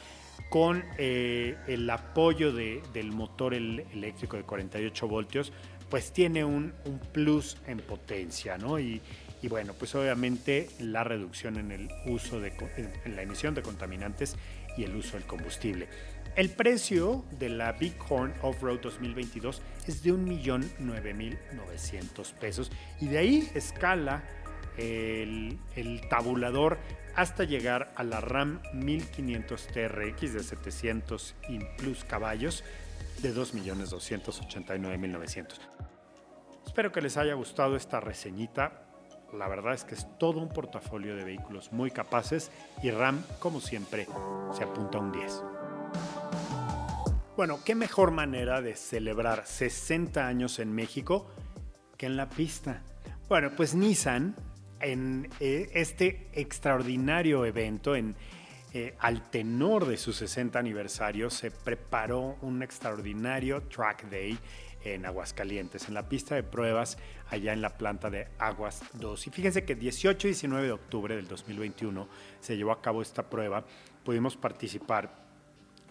con 0.49 0.83
eh, 0.97 1.57
el 1.67 1.89
apoyo 1.89 2.53
del 2.53 3.11
motor 3.11 3.53
eléctrico 3.53 4.37
de 4.37 4.43
48 4.43 5.07
voltios 5.07 5.51
pues 5.89 6.11
tiene 6.11 6.43
un, 6.43 6.73
plus 7.13 7.57
en 7.65 7.79
potencia, 7.79 8.57
¿no? 8.57 8.79
Y, 8.79 9.01
bueno, 9.43 9.73
pues 9.73 9.95
obviamente 9.95 10.67
la 10.79 11.03
reducción 11.03 11.57
en 11.57 11.71
el 11.71 11.89
uso 12.07 12.41
de, 12.41 12.51
en 13.05 13.15
la 13.15 13.21
emisión 13.21 13.55
de 13.55 13.61
contaminantes 13.61 14.35
y 14.77 14.83
el 14.83 14.95
uso 14.95 15.17
del 15.17 15.25
combustible. 15.25 15.87
El 16.37 16.49
precio 16.51 17.25
de 17.31 17.49
la 17.49 17.71
Bighorn 17.71 18.35
Off-Road 18.43 18.81
2022 18.81 19.63
es 19.87 20.03
de 20.03 20.13
1.009.900 20.13 22.33
pesos 22.33 22.71
y 23.01 23.07
de 23.07 23.17
ahí 23.17 23.49
escala 23.55 24.23
el, 24.77 25.57
el 25.75 26.07
tabulador 26.09 26.77
hasta 27.15 27.43
llegar 27.43 27.91
a 27.95 28.03
la 28.03 28.21
RAM 28.21 28.61
1500 28.71 29.65
TRX 29.65 30.33
de 30.33 30.43
700 30.43 31.35
y 31.49 31.57
plus 31.79 32.03
caballos 32.03 32.63
de 33.23 33.33
2.289.900. 33.33 35.55
Espero 36.67 36.91
que 36.91 37.01
les 37.01 37.17
haya 37.17 37.33
gustado 37.33 37.75
esta 37.75 37.99
reseñita. 37.99 38.83
La 39.33 39.47
verdad 39.47 39.73
es 39.73 39.85
que 39.85 39.95
es 39.95 40.05
todo 40.19 40.39
un 40.39 40.49
portafolio 40.49 41.15
de 41.15 41.23
vehículos 41.23 41.71
muy 41.71 41.89
capaces 41.89 42.51
y 42.83 42.91
RAM, 42.91 43.23
como 43.39 43.59
siempre, 43.59 44.05
se 44.51 44.63
apunta 44.63 44.99
a 44.99 45.01
un 45.01 45.11
10. 45.11 45.43
Bueno, 47.37 47.59
qué 47.63 47.75
mejor 47.75 48.09
manera 48.09 48.63
de 48.63 48.75
celebrar 48.75 49.45
60 49.45 50.25
años 50.25 50.57
en 50.57 50.73
México 50.73 51.29
que 51.95 52.07
en 52.07 52.17
la 52.17 52.29
pista. 52.29 52.81
Bueno, 53.29 53.51
pues 53.55 53.75
Nissan, 53.75 54.35
en 54.79 55.29
eh, 55.39 55.69
este 55.75 56.31
extraordinario 56.33 57.45
evento, 57.45 57.95
en, 57.95 58.15
eh, 58.73 58.95
al 58.97 59.29
tenor 59.29 59.85
de 59.85 59.97
su 59.97 60.13
60 60.13 60.57
aniversario, 60.57 61.29
se 61.29 61.51
preparó 61.51 62.37
un 62.41 62.63
extraordinario 62.63 63.61
track 63.67 64.09
day 64.09 64.35
en 64.83 65.05
Aguascalientes, 65.05 65.87
en 65.87 65.93
la 65.93 66.09
pista 66.09 66.33
de 66.33 66.41
pruebas 66.41 66.97
allá 67.29 67.53
en 67.53 67.61
la 67.61 67.77
planta 67.77 68.09
de 68.09 68.29
Aguas 68.39 68.81
2. 68.93 69.27
Y 69.27 69.29
fíjense 69.29 69.63
que 69.63 69.75
18 69.75 70.27
y 70.27 70.31
19 70.31 70.65
de 70.65 70.71
octubre 70.71 71.15
del 71.15 71.27
2021 71.27 72.09
se 72.39 72.57
llevó 72.57 72.71
a 72.71 72.81
cabo 72.81 73.03
esta 73.03 73.29
prueba. 73.29 73.63
Pudimos 74.03 74.35
participar 74.35 75.26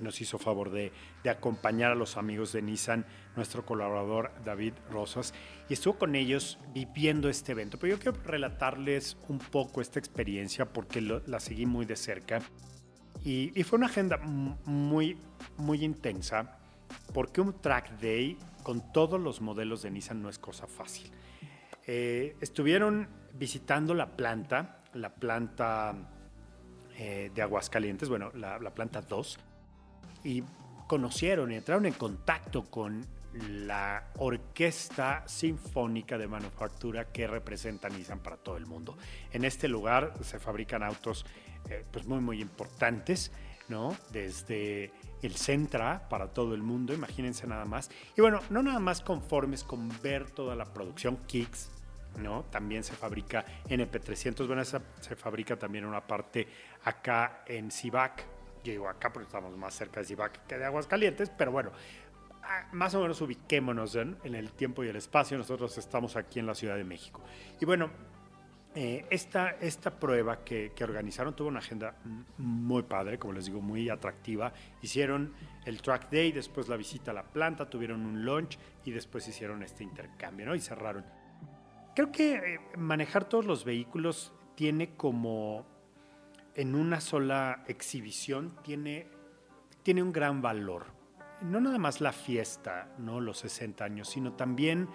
nos 0.00 0.20
hizo 0.20 0.38
favor 0.38 0.70
de, 0.70 0.92
de 1.22 1.30
acompañar 1.30 1.92
a 1.92 1.94
los 1.94 2.16
amigos 2.16 2.52
de 2.52 2.62
Nissan, 2.62 3.06
nuestro 3.34 3.64
colaborador 3.64 4.32
David 4.44 4.74
Rosas, 4.90 5.34
y 5.68 5.74
estuvo 5.74 5.98
con 5.98 6.14
ellos 6.14 6.58
viviendo 6.72 7.28
este 7.28 7.52
evento. 7.52 7.78
Pero 7.78 7.96
yo 7.96 8.02
quiero 8.02 8.18
relatarles 8.24 9.16
un 9.28 9.38
poco 9.38 9.80
esta 9.80 9.98
experiencia 9.98 10.66
porque 10.72 11.00
la 11.00 11.40
seguí 11.40 11.66
muy 11.66 11.86
de 11.86 11.96
cerca. 11.96 12.40
Y, 13.24 13.50
fue 13.64 13.78
una 13.78 13.86
agenda 13.86 14.18
muy, 14.18 15.18
muy 15.56 15.84
intensa, 15.84 16.58
porque 17.12 17.40
un 17.40 17.60
track 17.60 17.98
day 17.98 18.38
con 18.62 18.92
todos 18.92 19.20
los 19.20 19.40
modelos 19.40 19.82
de 19.82 19.90
Nissan 19.90 20.22
no 20.22 20.28
es 20.28 20.38
cosa 20.38 20.68
fácil. 20.68 21.10
Eh, 21.88 22.36
estuvieron 22.40 23.08
visitando 23.34 23.94
la 23.94 24.16
planta, 24.16 24.82
la 24.94 25.14
planta 25.14 25.94
eh, 26.96 27.30
de 27.34 27.42
Aguascalientes, 27.42 28.08
bueno, 28.08 28.30
la, 28.34 28.58
la 28.58 28.74
planta 28.74 29.02
2, 29.02 29.38
y 30.26 30.42
conocieron 30.88 31.52
y 31.52 31.54
entraron 31.54 31.86
en 31.86 31.92
contacto 31.92 32.64
con 32.64 33.06
la 33.32 34.08
Orquesta 34.16 35.22
Sinfónica 35.26 36.18
de 36.18 36.26
Manufactura 36.26 37.04
que 37.12 37.28
representa 37.28 37.88
Nissan 37.88 38.18
para 38.20 38.36
todo 38.36 38.56
el 38.56 38.66
mundo. 38.66 38.96
En 39.32 39.44
este 39.44 39.68
lugar 39.68 40.14
se 40.22 40.40
fabrican 40.40 40.82
autos 40.82 41.24
eh, 41.70 41.84
pues 41.90 42.06
muy, 42.06 42.20
muy 42.20 42.40
importantes, 42.40 43.30
¿no? 43.68 43.96
Desde 44.10 44.90
el 45.22 45.36
Centra 45.36 46.08
para 46.08 46.32
todo 46.32 46.54
el 46.54 46.62
mundo, 46.62 46.92
imagínense 46.92 47.46
nada 47.46 47.64
más. 47.64 47.88
Y 48.16 48.20
bueno, 48.20 48.40
no 48.50 48.62
nada 48.62 48.80
más 48.80 49.02
conformes 49.02 49.62
con 49.62 49.90
ver 50.02 50.30
toda 50.30 50.56
la 50.56 50.64
producción 50.64 51.18
Kicks, 51.26 51.70
¿no? 52.18 52.44
También 52.50 52.82
se 52.82 52.94
fabrica 52.94 53.44
NP300, 53.68 54.46
bueno, 54.46 54.64
se 54.64 55.16
fabrica 55.16 55.56
también 55.56 55.84
una 55.84 56.04
parte 56.04 56.48
acá 56.84 57.44
en 57.46 57.70
Cibac. 57.70 58.35
Yo 58.74 58.88
acá 58.88 59.12
porque 59.12 59.26
estamos 59.26 59.56
más 59.56 59.74
cerca 59.74 60.00
de 60.00 60.06
Cibac 60.06 60.46
que 60.46 60.58
de 60.58 60.64
Aguascalientes, 60.64 61.30
pero 61.30 61.52
bueno, 61.52 61.70
ah, 62.42 62.68
más 62.72 62.94
o 62.94 63.00
menos 63.00 63.20
ubiquémonos 63.20 63.94
en, 63.96 64.16
el 64.24 64.52
tiempo 64.52 64.84
y 64.84 64.88
el 64.88 64.96
espacio. 64.96 65.38
Nosotros 65.38 65.76
estamos 65.78 66.16
aquí 66.16 66.38
en 66.40 66.46
la 66.46 66.54
Ciudad 66.54 66.76
de 66.76 66.84
México. 66.84 67.20
Y 67.60 67.64
bueno, 67.64 67.90
eh, 68.74 69.06
esta, 69.10 69.50
esta 69.60 69.90
prueba 69.98 70.44
que, 70.44 70.72
que 70.74 70.84
organizaron 70.84 71.34
tuvo 71.34 71.48
una 71.48 71.60
agenda 71.60 71.94
muy 72.38 72.82
padre, 72.82 73.18
como 73.18 73.32
les 73.32 73.46
digo, 73.46 73.60
muy 73.60 73.88
atractiva. 73.88 74.52
Hicieron 74.82 75.32
el 75.64 75.80
track 75.80 76.10
day, 76.10 76.32
después 76.32 76.68
la 76.68 76.76
visita 76.76 77.12
a 77.12 77.14
la 77.14 77.22
planta, 77.22 77.70
tuvieron 77.70 78.04
un 78.04 78.24
lunch 78.24 78.58
y 78.84 78.90
después 78.90 79.26
hicieron 79.28 79.62
este 79.62 79.84
intercambio, 79.84 80.46
¿no? 80.46 80.54
Y 80.54 80.60
cerraron. 80.60 81.04
Creo 81.94 82.12
que 82.12 82.34
eh, 82.34 82.60
manejar 82.76 83.28
todos 83.28 83.46
los 83.46 83.64
vehículos 83.64 84.34
tiene 84.56 84.96
como 84.96 85.75
en 86.56 86.74
una 86.74 87.00
sola 87.00 87.64
exhibición 87.68 88.56
tiene, 88.62 89.06
tiene 89.82 90.02
un 90.02 90.12
gran 90.12 90.40
valor. 90.40 90.86
No 91.42 91.60
nada 91.60 91.78
más 91.78 92.00
la 92.00 92.12
fiesta, 92.12 92.94
¿no? 92.98 93.20
los 93.20 93.38
60 93.40 93.84
años, 93.84 94.08
sino 94.08 94.32
también 94.32 94.88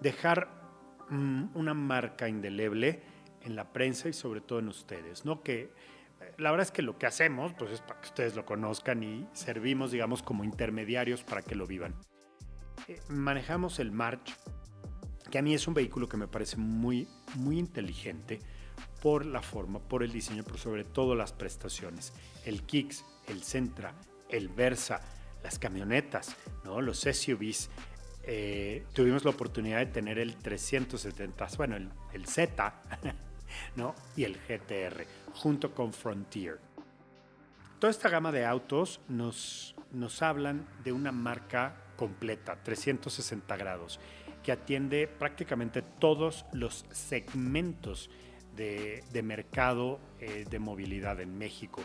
dejar 0.00 0.48
mm, 1.10 1.48
una 1.54 1.74
marca 1.74 2.28
indeleble 2.28 3.02
en 3.42 3.56
la 3.56 3.72
prensa 3.72 4.08
y 4.08 4.12
sobre 4.12 4.40
todo 4.40 4.60
en 4.60 4.68
ustedes, 4.68 5.24
¿no? 5.24 5.42
Que 5.42 5.62
eh, 6.20 6.34
la 6.38 6.52
verdad 6.52 6.66
es 6.66 6.72
que 6.72 6.82
lo 6.82 6.96
que 6.96 7.06
hacemos, 7.06 7.54
pues 7.54 7.72
es 7.72 7.80
para 7.80 8.00
que 8.00 8.06
ustedes 8.06 8.36
lo 8.36 8.46
conozcan 8.46 9.02
y 9.02 9.26
servimos, 9.32 9.90
digamos, 9.90 10.22
como 10.22 10.44
intermediarios 10.44 11.24
para 11.24 11.42
que 11.42 11.56
lo 11.56 11.66
vivan. 11.66 11.96
Eh, 12.86 13.00
manejamos 13.08 13.80
el 13.80 13.90
March, 13.90 14.36
que 15.28 15.38
a 15.38 15.42
mí 15.42 15.54
es 15.54 15.66
un 15.66 15.74
vehículo 15.74 16.08
que 16.08 16.16
me 16.16 16.28
parece 16.28 16.56
muy, 16.56 17.08
muy 17.34 17.58
inteligente 17.58 18.38
por 19.00 19.26
la 19.26 19.42
forma, 19.42 19.78
por 19.78 20.02
el 20.02 20.12
diseño, 20.12 20.42
pero 20.44 20.58
sobre 20.58 20.84
todo 20.84 21.14
las 21.14 21.32
prestaciones. 21.32 22.12
El 22.44 22.62
Kicks, 22.62 23.04
el 23.28 23.42
Sentra, 23.42 23.94
el 24.28 24.48
Versa, 24.48 25.00
las 25.42 25.58
camionetas, 25.58 26.36
¿no? 26.64 26.80
los 26.80 27.00
SUVs. 27.00 27.70
Eh, 28.22 28.84
tuvimos 28.92 29.24
la 29.24 29.30
oportunidad 29.30 29.78
de 29.78 29.86
tener 29.86 30.18
el 30.18 30.36
370, 30.36 31.48
bueno, 31.56 31.76
el, 31.76 31.90
el 32.12 32.26
Z, 32.26 32.74
¿no? 33.76 33.94
Y 34.16 34.24
el 34.24 34.36
GTR, 34.36 35.06
junto 35.34 35.74
con 35.74 35.92
Frontier. 35.92 36.58
Toda 37.78 37.90
esta 37.90 38.10
gama 38.10 38.30
de 38.30 38.44
autos 38.44 39.00
nos, 39.08 39.74
nos 39.90 40.20
hablan 40.20 40.68
de 40.84 40.92
una 40.92 41.12
marca 41.12 41.76
completa, 41.96 42.62
360 42.62 43.56
grados, 43.56 44.00
que 44.42 44.52
atiende 44.52 45.08
prácticamente 45.08 45.80
todos 45.80 46.44
los 46.52 46.84
segmentos 46.90 48.10
de, 48.56 49.22
mercado 49.22 49.98
eh, 50.20 50.44
de 50.48 50.58
movilidad 50.58 51.20
en 51.20 51.36
México. 51.36 51.82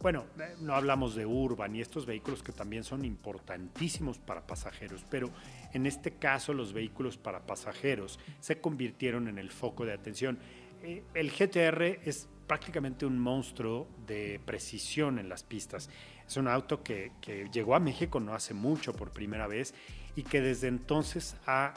Bueno, 0.00 0.26
eh, 0.38 0.54
no 0.60 0.74
hablamos 0.74 1.14
de 1.14 1.26
Urban 1.26 1.74
y 1.74 1.80
estos 1.80 2.06
vehículos 2.06 2.42
que 2.42 2.52
también 2.52 2.84
son 2.84 3.04
importantísimos 3.04 4.18
para 4.18 4.46
pasajeros, 4.46 5.04
pero 5.10 5.30
en 5.72 5.86
este 5.86 6.12
caso 6.12 6.52
los 6.52 6.72
vehículos 6.72 7.16
para 7.16 7.40
pasajeros 7.40 8.18
se 8.40 8.60
convirtieron 8.60 9.28
en 9.28 9.38
el 9.38 9.50
foco 9.50 9.84
de 9.84 9.92
atención. 9.92 10.38
Eh, 10.82 11.02
el 11.14 11.30
GTR 11.30 11.82
es 12.04 12.28
prácticamente 12.46 13.04
un 13.04 13.18
monstruo 13.18 13.88
de 14.06 14.40
precisión 14.44 15.18
en 15.18 15.28
las 15.28 15.42
pistas. 15.42 15.90
Es 16.26 16.36
un 16.36 16.48
auto 16.48 16.82
que, 16.82 17.12
llegó 17.52 17.74
a 17.74 17.80
México 17.80 18.20
no 18.20 18.34
hace 18.34 18.54
mucho 18.54 18.94
por 18.94 19.10
primera 19.10 19.46
vez 19.46 19.74
y 20.14 20.22
que 20.22 20.40
desde 20.40 20.68
entonces 20.68 21.36
ha 21.46 21.74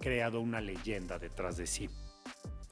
creado 0.00 0.40
una 0.40 0.60
leyenda 0.60 1.18
detrás 1.18 1.56
de 1.56 1.66
sí. 1.66 1.88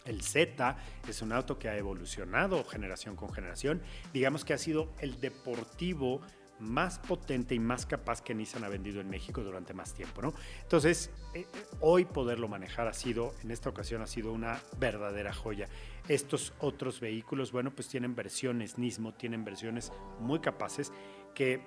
El 0.07 0.23
Z 0.23 0.77
es 1.09 1.23
un 1.23 1.33
auto 1.33 1.59
que 1.59 1.69
ha 1.69 1.77
evolucionado 1.77 2.65
generación 2.65 3.17
con 3.17 3.33
generación. 3.33 3.83
Digamos 4.13 4.45
que 4.45 4.55
ha 4.55 4.59
sido 4.59 4.93
el 5.01 5.21
deportivo 5.21 6.21
más 6.59 6.99
potente 6.99 7.55
y 7.55 7.59
más 7.59 7.87
capaz 7.87 8.23
que 8.23 8.35
Nissan 8.35 8.65
ha 8.65 8.69
vendido 8.69 9.01
en 9.01 9.11
México 9.11 9.43
durante 9.43 9.75
más 9.75 9.93
tiempo, 9.95 10.23
¿no? 10.23 10.33
Entonces, 10.63 11.11
eh, 11.35 11.47
hoy 11.81 12.05
poderlo 12.07 12.49
manejar 12.49 12.89
ha 12.89 12.95
sido, 12.95 13.35
en 13.43 13.51
esta 13.51 13.69
ocasión 13.69 14.03
ha 14.03 14.07
sido 14.07 14.33
una 14.33 14.61
verdadera 14.79 15.35
joya. 15.35 15.69
Estos 16.09 16.55
otros 16.61 17.01
vehículos, 17.01 17.53
bueno, 17.53 17.73
pues 17.75 17.89
tienen 17.89 18.15
versiones 18.15 18.79
Nismo, 18.79 19.13
tienen 19.13 19.45
versiones 19.45 19.93
muy 20.21 20.41
capaces 20.41 20.93
que 21.35 21.61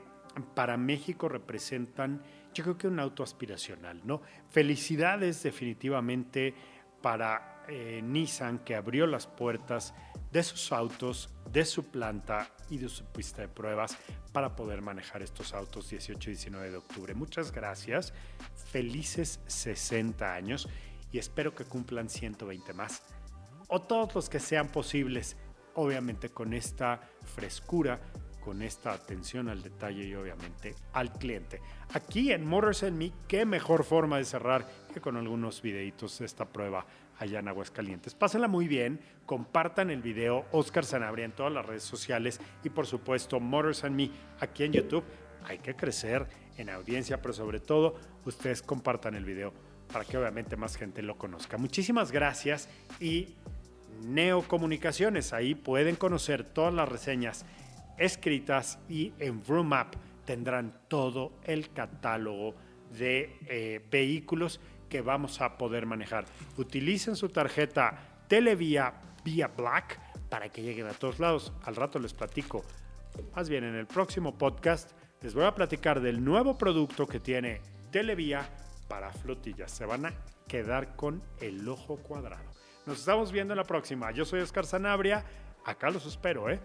para 0.55 0.77
México 0.77 1.27
representan, 1.27 2.21
yo 2.53 2.63
creo 2.63 2.77
que 2.77 2.87
un 2.87 2.99
auto 2.99 3.23
aspiracional, 3.23 4.01
¿no? 4.03 4.21
Felicidades 4.49 5.43
definitivamente 5.43 6.53
para 7.01 7.59
eh, 7.70 8.01
Nissan 8.03 8.59
que 8.59 8.76
abrió 8.76 9.07
las 9.07 9.28
puertas 9.28 9.93
de 10.32 10.43
sus 10.43 10.72
autos, 10.72 11.30
de 11.51 11.65
su 11.65 11.86
planta 11.86 12.49
y 12.70 12.78
de 12.78 12.89
su 12.89 13.05
pista 13.05 13.41
de 13.41 13.47
pruebas 13.47 13.97
para 14.32 14.55
poder 14.55 14.82
manejar 14.82 15.22
estos 15.22 15.53
autos 15.53 15.89
18 15.89 16.30
y 16.30 16.34
19 16.34 16.72
de 16.72 16.78
octubre. 16.78 17.13
Muchas 17.13 17.51
gracias, 17.51 18.13
felices 18.72 19.39
60 19.47 20.34
años 20.34 20.67
y 21.11 21.17
espero 21.17 21.55
que 21.55 21.65
cumplan 21.65 22.09
120 22.09 22.74
más 22.74 23.03
o 23.67 23.82
todos 23.82 24.13
los 24.15 24.30
que 24.30 24.39
sean 24.39 24.70
posibles, 24.70 25.38
obviamente 25.76 26.30
con 26.30 26.53
esta 26.53 26.99
frescura 27.24 27.99
con 28.39 28.61
esta 28.61 28.93
atención 28.93 29.49
al 29.49 29.61
detalle 29.61 30.05
y 30.05 30.15
obviamente 30.15 30.76
al 30.93 31.13
cliente. 31.13 31.61
Aquí 31.93 32.32
en 32.32 32.45
Motors 32.45 32.84
and 32.84 32.97
Me, 32.97 33.11
qué 33.28 33.45
mejor 33.45 33.84
forma 33.84 34.17
de 34.17 34.26
cerrar 34.26 34.67
que 34.93 35.01
con 35.01 35.17
algunos 35.17 35.61
videitos 35.61 36.20
de 36.20 36.26
esta 36.26 36.45
prueba 36.45 36.86
allá 37.20 37.39
en 37.39 37.47
Aguascalientes. 37.47 38.15
Pásenla 38.15 38.47
muy 38.47 38.67
bien, 38.67 38.99
compartan 39.26 39.91
el 39.91 40.01
video 40.01 40.45
Oscar 40.51 40.86
Sanabria 40.86 41.26
en 41.26 41.34
todas 41.34 41.51
las 41.51 41.65
redes 41.65 41.84
sociales 41.84 42.39
y 42.63 42.70
por 42.70 42.88
supuesto 42.88 43.39
Motors 43.39 43.84
and 43.84 43.95
Me 43.95 44.09
aquí 44.39 44.63
en 44.63 44.74
YouTube. 44.74 45.03
Hay 45.43 45.59
que 45.59 45.76
crecer 45.76 46.26
en 46.57 46.70
audiencia, 46.70 47.22
pero 47.22 47.34
sobre 47.34 47.59
todo 47.59 47.95
ustedes 48.26 48.61
compartan 48.61 49.15
el 49.15 49.26
video 49.26 49.53
para 49.91 50.05
que 50.05 50.17
obviamente 50.17 50.55
más 50.55 50.78
gente 50.78 51.01
lo 51.01 51.17
conozca. 51.17 51.57
Muchísimas 51.57 52.11
gracias 52.11 52.70
y 52.99 53.36
Neocomunicaciones, 54.01 55.34
ahí 55.34 55.55
pueden 55.55 55.97
conocer 55.97 56.45
todas 56.45 56.74
las 56.74 56.88
reseñas 56.88 57.45
escritas 57.97 58.80
y 58.88 59.11
en 59.20 59.43
Vroom 59.43 59.74
App 59.74 59.95
tendrán 60.26 60.74
todo 60.88 61.34
el 61.43 61.72
catálogo 61.72 62.55
de 62.97 63.38
eh, 63.47 63.82
vehículos 63.91 64.61
que 64.89 65.01
vamos 65.01 65.39
a 65.41 65.57
poder 65.57 65.85
manejar. 65.85 66.25
Utilicen 66.57 67.15
su 67.15 67.29
tarjeta 67.29 68.23
Televía 68.27 68.93
vía 69.23 69.47
Black 69.47 69.99
para 70.29 70.49
que 70.49 70.61
lleguen 70.61 70.87
a 70.87 70.93
todos 70.93 71.19
lados. 71.19 71.53
Al 71.63 71.75
rato 71.75 71.99
les 71.99 72.13
platico. 72.13 72.63
Más 73.35 73.49
bien 73.49 73.63
en 73.63 73.75
el 73.75 73.87
próximo 73.87 74.37
podcast 74.37 74.91
les 75.21 75.33
voy 75.33 75.45
a 75.45 75.55
platicar 75.55 76.01
del 76.01 76.23
nuevo 76.23 76.57
producto 76.57 77.07
que 77.07 77.19
tiene 77.19 77.61
Televía 77.91 78.49
para 78.87 79.11
flotillas. 79.11 79.71
Se 79.71 79.85
van 79.85 80.05
a 80.05 80.13
quedar 80.47 80.95
con 80.95 81.21
el 81.39 81.67
ojo 81.67 81.97
cuadrado. 81.97 82.49
Nos 82.85 82.99
estamos 82.99 83.31
viendo 83.31 83.53
en 83.53 83.57
la 83.57 83.63
próxima. 83.63 84.11
Yo 84.11 84.25
soy 84.25 84.41
Oscar 84.41 84.65
Sanabria. 84.65 85.23
Acá 85.65 85.89
los 85.89 86.05
espero, 86.05 86.49
¿eh? 86.49 86.59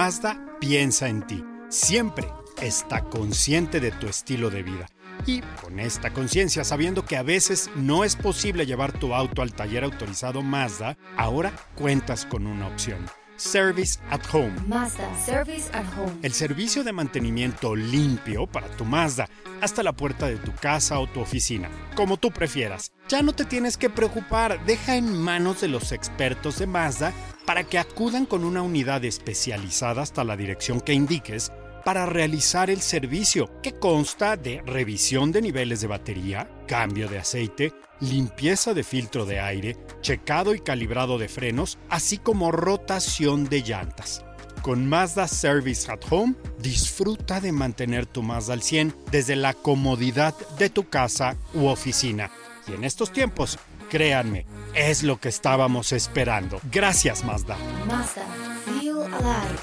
Mazda 0.00 0.40
piensa 0.60 1.10
en 1.10 1.26
ti. 1.26 1.44
Siempre 1.68 2.26
está 2.62 3.04
consciente 3.04 3.80
de 3.80 3.90
tu 3.90 4.06
estilo 4.06 4.48
de 4.48 4.62
vida. 4.62 4.86
Y 5.26 5.42
con 5.62 5.78
esta 5.78 6.10
conciencia, 6.14 6.64
sabiendo 6.64 7.04
que 7.04 7.18
a 7.18 7.22
veces 7.22 7.68
no 7.76 8.02
es 8.02 8.16
posible 8.16 8.64
llevar 8.64 8.92
tu 8.92 9.12
auto 9.12 9.42
al 9.42 9.52
taller 9.52 9.84
autorizado 9.84 10.40
Mazda, 10.40 10.96
ahora 11.18 11.52
cuentas 11.74 12.24
con 12.24 12.46
una 12.46 12.66
opción. 12.68 13.04
Service 13.40 13.98
at 14.10 14.20
Home. 14.34 14.52
Mazda, 14.68 15.08
service 15.24 15.70
at 15.72 15.86
home. 15.96 16.12
El 16.22 16.34
servicio 16.34 16.84
de 16.84 16.92
mantenimiento 16.92 17.74
limpio 17.74 18.46
para 18.46 18.68
tu 18.76 18.84
Mazda 18.84 19.30
hasta 19.62 19.82
la 19.82 19.92
puerta 19.94 20.26
de 20.26 20.36
tu 20.36 20.54
casa 20.54 20.98
o 20.98 21.06
tu 21.06 21.20
oficina, 21.20 21.70
como 21.96 22.18
tú 22.18 22.30
prefieras. 22.32 22.92
Ya 23.08 23.22
no 23.22 23.32
te 23.32 23.46
tienes 23.46 23.78
que 23.78 23.88
preocupar, 23.88 24.62
deja 24.66 24.96
en 24.96 25.16
manos 25.16 25.62
de 25.62 25.68
los 25.68 25.90
expertos 25.92 26.58
de 26.58 26.66
Mazda 26.66 27.14
para 27.46 27.64
que 27.64 27.78
acudan 27.78 28.26
con 28.26 28.44
una 28.44 28.60
unidad 28.60 29.04
especializada 29.06 30.02
hasta 30.02 30.22
la 30.22 30.36
dirección 30.36 30.82
que 30.82 30.92
indiques 30.92 31.50
para 31.82 32.04
realizar 32.04 32.68
el 32.68 32.82
servicio, 32.82 33.50
que 33.62 33.72
consta 33.72 34.36
de 34.36 34.62
revisión 34.66 35.32
de 35.32 35.40
niveles 35.40 35.80
de 35.80 35.86
batería, 35.86 36.50
cambio 36.68 37.08
de 37.08 37.18
aceite, 37.18 37.72
limpieza 38.00 38.74
de 38.74 38.82
filtro 38.82 39.26
de 39.26 39.40
aire, 39.40 39.76
checado 40.00 40.54
y 40.54 40.60
calibrado 40.60 41.18
de 41.18 41.28
frenos, 41.28 41.78
así 41.88 42.18
como 42.18 42.52
rotación 42.52 43.44
de 43.44 43.62
llantas. 43.62 44.24
Con 44.62 44.86
Mazda 44.88 45.26
Service 45.26 45.90
at 45.90 46.00
Home, 46.10 46.34
disfruta 46.58 47.40
de 47.40 47.52
mantener 47.52 48.06
tu 48.06 48.22
Mazda 48.22 48.54
al 48.54 48.62
100 48.62 48.94
desde 49.10 49.36
la 49.36 49.54
comodidad 49.54 50.34
de 50.58 50.68
tu 50.68 50.88
casa 50.88 51.36
u 51.54 51.66
oficina. 51.66 52.30
Y 52.68 52.74
en 52.74 52.84
estos 52.84 53.12
tiempos, 53.12 53.58
créanme, 53.88 54.46
es 54.74 55.02
lo 55.02 55.18
que 55.18 55.30
estábamos 55.30 55.92
esperando. 55.92 56.60
Gracias 56.70 57.24
Mazda. 57.24 57.56
Mazda, 57.86 58.26
feel 58.66 59.02
alive. 59.02 59.58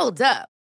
Hold 0.00 0.22
up. 0.22 0.59